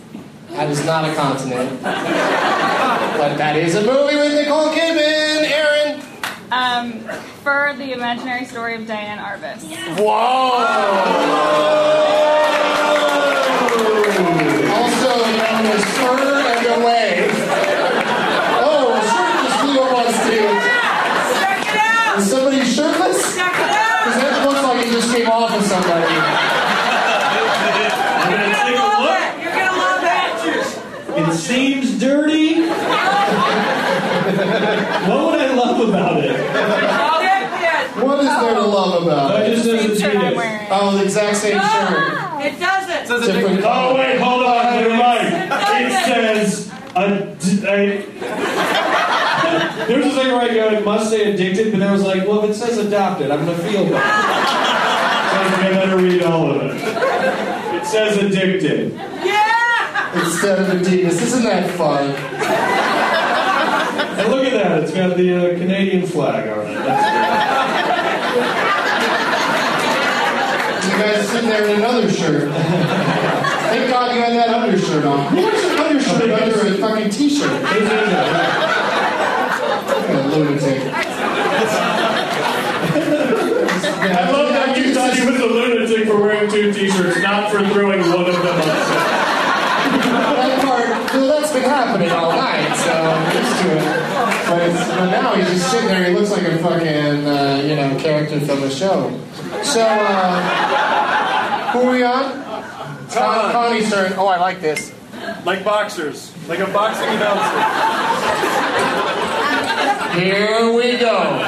That 0.52 0.70
is 0.70 0.86
not 0.86 1.10
a 1.10 1.14
continent. 1.16 1.82
but 1.82 3.38
that 3.38 3.56
is 3.58 3.76
a 3.76 3.82
movie 3.82 4.16
with 4.16 4.34
Nicole 4.34 4.70
Kidman. 4.70 5.50
Aaron. 5.52 6.02
Um, 6.52 7.00
for 7.44 7.74
the 7.78 7.94
imaginary 7.94 8.46
story 8.46 8.76
of 8.76 8.86
Diane 8.86 9.18
Arbus. 9.18 9.64
Also 14.72 15.12
known 15.18 15.66
as 15.66 15.84
Sir 15.96 16.16
and 16.52 16.82
Away. 16.82 17.30
Oh, 18.64 18.94
a 18.94 19.02
shirtless 19.02 19.64
Leo 19.64 19.86
wants 19.94 20.20
to. 20.28 20.40
Check 21.40 21.62
it 21.68 21.78
out! 21.80 22.20
Is 22.20 22.30
somebody 22.30 22.64
shirtless? 22.82 23.36
Check 23.36 23.54
it 23.54 23.70
out! 23.70 24.06
Because 24.06 24.18
that 24.22 24.34
looks 24.46 24.64
like 24.64 24.86
he 24.86 24.92
just 24.92 25.14
came 25.14 25.30
off 25.30 25.54
of 25.54 25.62
somebody. 25.64 26.16
I'm 28.18 28.34
gonna 28.34 28.50
take 28.66 28.74
a 28.74 28.82
Love 28.82 29.06
look. 29.06 29.22
it. 29.22 29.38
You're 29.44 29.54
gonna 29.54 29.78
love 29.78 30.02
that. 30.02 30.42
It 31.14 31.34
seems 31.38 32.00
dirty. 32.00 32.66
what 35.08 35.22
would 35.32 35.42
I 35.42 35.54
love 35.54 35.90
about 35.90 36.24
it? 36.24 36.34
What 38.02 38.20
is 38.24 38.30
there 38.30 38.56
to 38.56 38.62
love 38.62 39.04
about 39.04 39.32
I 39.36 39.44
it? 39.44 39.56
just 39.56 39.66
says 39.66 39.86
it's 39.86 40.00
Shirt 40.02 40.16
I'm 40.16 40.36
wearing. 40.36 40.68
Oh, 40.72 40.98
the 40.98 41.04
exact 41.04 41.38
same 41.38 41.58
it. 41.58 41.62
shirt. 41.62 42.46
It 42.46 42.60
doesn't. 42.60 43.26
Different 43.26 43.62
Oh 43.66 43.96
wait, 43.96 44.18
hold 44.20 44.44
on, 44.46 44.80
you're 44.80 44.90
right. 44.92 45.28
It 45.28 45.50
doesn't. 45.50 46.06
says 46.08 46.72
a. 46.96 47.36
d- 47.40 48.91
a- 49.84 49.88
There's 49.88 50.06
a 50.06 50.12
second 50.12 50.32
right 50.34 50.54
go. 50.54 50.70
It 50.70 50.84
must 50.86 51.10
say 51.10 51.34
addicted, 51.34 51.72
but 51.72 51.80
then 51.80 51.90
I 51.90 51.92
was 51.92 52.04
like, 52.04 52.28
well, 52.28 52.44
if 52.44 52.52
it 52.52 52.54
says 52.56 52.78
adopted, 52.78 53.32
I'm 53.32 53.46
gonna 53.46 53.58
feel 53.60 53.90
bad. 53.90 54.02
So 55.32 55.38
I 55.38 55.44
was 55.44 55.52
like, 55.54 55.64
I 55.64 55.74
better 55.74 55.98
read 55.98 56.24
all 56.24 56.52
of 56.52 56.62
it. 56.62 56.76
It 57.82 57.86
says 57.86 58.18
addicted. 58.18 58.94
Yeah! 58.94 60.20
Instead 60.24 60.60
of 60.60 60.68
Adidas. 60.68 61.22
Isn't 61.22 61.44
that 61.44 61.70
fun? 61.78 62.10
And 64.20 64.30
look 64.32 64.46
at 64.46 64.54
that, 64.54 64.84
it's 64.84 64.94
got 64.94 65.16
the 65.18 65.34
uh, 65.56 65.58
Canadian 65.58 66.06
flag 66.06 66.48
on 66.50 66.68
it. 66.68 66.74
That's 66.86 67.06
You 70.86 70.92
guys 70.98 71.28
sitting 71.30 71.50
there 71.50 71.66
in 71.70 71.76
another 71.78 72.12
shirt. 72.12 72.52
Thank 72.52 73.90
God 73.90 74.14
you 74.16 74.22
had 74.22 74.34
that 74.34 74.50
undershirt 74.50 75.06
on. 75.06 75.28
Who 75.34 75.42
wears 75.44 75.64
an 75.64 75.80
undershirt 75.80 76.30
under 76.42 76.68
a 76.68 76.78
fucking 76.78 77.10
t-shirt? 77.10 77.50
good. 77.50 77.62
It's 77.64 77.80
in 77.82 77.88
there. 77.88 78.34
What 79.88 80.01
a 80.14 80.22
lunatic. 80.28 80.94
I 84.04 84.30
love 84.32 84.50
that 84.50 84.76
you 84.78 84.94
thought 84.94 85.14
he 85.14 85.26
was 85.26 85.40
a 85.40 85.46
lunatic 85.46 86.08
for 86.08 86.20
wearing 86.20 86.50
two 86.50 86.74
t-shirts, 86.74 87.22
not 87.22 87.52
for 87.52 87.60
throwing 87.70 88.00
one 88.02 88.26
of 88.26 88.34
them 88.34 88.46
upside. 88.46 89.22
That 89.92 90.62
part, 90.64 90.88
well, 91.14 91.28
that's 91.40 91.52
been 91.54 91.64
happening 91.64 92.10
all 92.12 92.32
night, 92.32 92.76
so 92.78 92.92
I'm 92.92 93.36
used 93.36 93.62
to 93.62 93.68
it. 93.78 93.84
But, 94.48 94.62
it's, 94.70 94.84
but 94.90 95.10
now 95.12 95.36
he's 95.36 95.50
just 95.50 95.70
sitting 95.72 95.88
there. 95.88 96.04
He 96.10 96.14
looks 96.16 96.32
like 96.32 96.44
a 96.44 96.58
fucking, 96.60 97.28
uh, 97.28 97.62
you 97.66 97.76
know, 97.76 97.96
character 98.00 98.40
from 98.40 98.64
a 98.64 98.70
show. 98.70 99.12
So, 99.64 99.82
uh, 99.86 101.72
who 101.74 101.80
are 101.88 101.92
we 101.92 102.04
on? 102.04 102.42
Con- 103.12 103.52
Connie's 103.52 103.90
turn. 103.92 104.14
Oh, 104.18 104.28
I 104.28 104.38
like 104.40 104.62
this. 104.62 104.92
Like 105.46 105.64
boxers. 105.64 106.32
Like 106.48 106.60
a 106.60 106.68
boxing 106.68 107.10
announcer. 107.10 109.11
Here 110.14 110.74
we 110.74 110.98
go. 110.98 111.40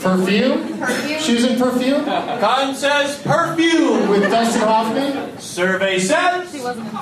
Perfume? 0.00 0.78
Perfume. 0.78 1.20
She's 1.20 1.44
in 1.44 1.58
perfume 1.58 2.04
Con 2.04 2.74
says 2.74 3.20
perfume. 3.22 4.08
with 4.08 4.22
Dustin 4.30 4.62
Hoffman. 4.62 5.38
Survey 5.38 5.98
says. 5.98 6.50
She 6.52 6.60
wasn't 6.60 6.92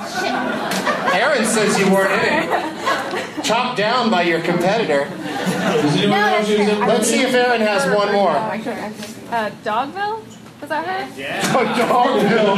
Aaron 1.13 1.45
says 1.45 1.77
you 1.79 1.91
weren't 1.93 2.11
in 2.13 2.49
it. 2.49 3.43
Chopped 3.43 3.77
down 3.77 4.09
by 4.09 4.23
your 4.23 4.41
competitor. 4.41 5.05
Does 5.05 5.95
anyone 5.97 6.19
know 6.19 6.37
if 6.39 6.47
she 6.47 6.57
was 6.57 6.67
in 6.67 6.79
Let's 6.79 7.07
see 7.07 7.21
if 7.21 7.33
Aaron 7.33 7.61
has 7.61 7.85
one 7.95 8.11
more. 8.13 8.31
Uh, 8.31 9.51
Dogville? 9.63 10.23
Was 10.61 10.69
that 10.69 10.85
her? 10.85 11.07
Yeah. 11.19 11.41
Dogville. 11.85 12.55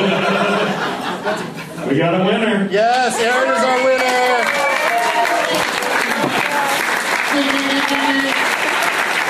We 1.89 1.98
got 1.98 2.13
a 2.22 2.24
winner. 2.24 2.67
Yes, 2.72 3.20
Aaron 3.20 3.50
is 3.50 3.63
our 3.63 3.84
winner. 3.84 4.57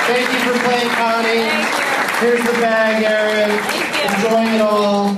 Thank 0.08 0.32
you 0.32 0.40
for 0.40 0.56
playing, 0.64 0.88
Connie. 0.90 1.44
Here's 2.20 2.42
the 2.46 2.52
bag, 2.60 3.04
Aaron. 3.04 3.50
Enjoy 3.52 4.44
it 4.54 4.60
all. 4.62 5.08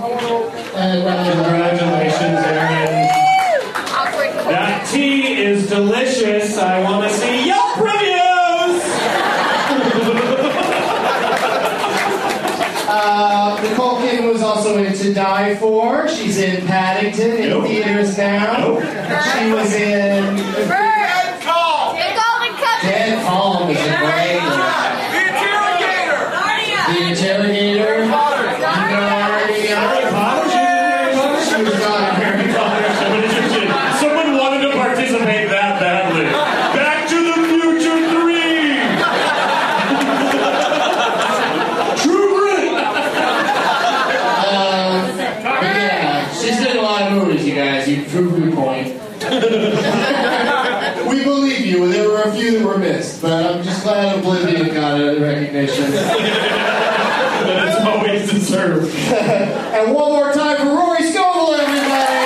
And 0.74 1.07
uh, 1.07 1.33
Congratulations, 1.33 2.38
Aaron. 2.44 3.09
Awkward. 3.74 4.33
That 4.53 4.88
tea 4.90 5.20
is 5.42 5.68
delicious. 5.68 6.59
I 6.59 6.81
want 6.83 7.05
to 7.09 7.14
see 7.16 7.46
Yelp 7.46 7.76
reviews. 7.79 8.83
uh, 12.88 13.59
Nicole 13.62 13.98
Kidman 14.00 14.33
was 14.33 14.42
also 14.42 14.76
in 14.83 14.92
To 14.94 15.12
Die 15.14 15.55
For. 15.57 16.09
She's 16.09 16.38
in 16.38 16.66
Paddington 16.66 17.37
in 17.37 17.48
Nope. 17.50 17.66
theaters 17.66 18.16
now. 18.18 18.57
Nope. 18.59 18.81
She 18.83 19.53
was 19.53 19.72
in 19.74 20.37
Dead 20.37 21.40
Calm! 21.42 21.94
Take 21.96 22.16
all 22.18 22.40
the 22.40 22.50
cups. 22.59 22.83
Dead 22.83 23.22
Calm. 23.24 23.70
Is 23.70 23.79
a 23.79 23.81
great. 23.98 24.40
The 25.11 25.20
interrogator! 25.31 26.20
The 26.90 26.98
Interrogator. 27.11 27.94
Narnia. 28.11 28.74
Harry 29.70 30.05
Potter? 30.11 30.35
She 30.42 30.42
was 30.42 30.50
in 30.55 30.70
Harry 30.70 31.14
Potter? 31.14 31.44
She 31.44 31.62
was 31.62 31.79
not 31.81 32.00
in 32.00 32.05
Harry 32.20 32.48
Potter. 32.53 32.88
Someone 32.98 33.22
interested. 33.22 33.66
Someone 34.00 34.31
wanted 34.37 34.61
to 34.66 34.70
participate 34.72 35.46
that 35.50 35.72
badly. 35.81 36.24
Back 36.74 36.98
to 37.09 37.16
the 37.22 37.35
Future 37.46 38.00
3. 38.11 38.18
True 42.03 42.26
grit. 42.35 42.74
Um, 44.50 44.98
but 45.42 45.62
yeah, 45.62 46.26
she's 46.35 46.59
in 46.66 46.72
a 46.76 46.79
lot 46.83 47.00
of 47.03 47.09
movies, 47.12 47.42
you 47.46 47.55
guys. 47.55 47.87
You 47.88 47.96
proved 48.05 48.38
your 48.44 48.53
point. 48.55 48.88
we 51.09 51.16
believe 51.24 51.64
you. 51.66 51.88
There 51.92 52.09
were 52.09 52.22
a 52.22 52.33
few 52.35 52.59
that 52.59 52.64
were 52.66 52.79
missed, 52.79 53.20
but 53.22 53.33
I'm 53.57 53.62
just 53.62 53.83
glad 53.85 54.18
Oblivion 54.18 54.74
got 54.74 55.00
a 55.00 55.03
recognition. 55.81 56.51
That's 57.51 57.87
always 57.87 58.31
deserved. 58.31 58.95
and 58.97 59.95
one 59.95 60.12
more 60.12 60.33
time 60.33 60.59
for 60.59 60.66
Rory 60.66 61.03
Scovel, 61.11 61.55
everybody. 61.55 62.19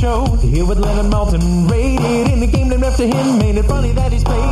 Show. 0.00 0.24
Hear 0.36 0.64
what 0.64 0.78
Leonard 0.78 1.12
Maltin 1.12 1.68
rated 1.68 2.32
in 2.32 2.40
the 2.40 2.46
game 2.46 2.68
named 2.68 2.84
after 2.84 3.04
him. 3.04 3.38
Made 3.38 3.56
it 3.56 3.64
funny 3.64 3.92
that 3.92 4.12
he's 4.12 4.22
played 4.22 4.47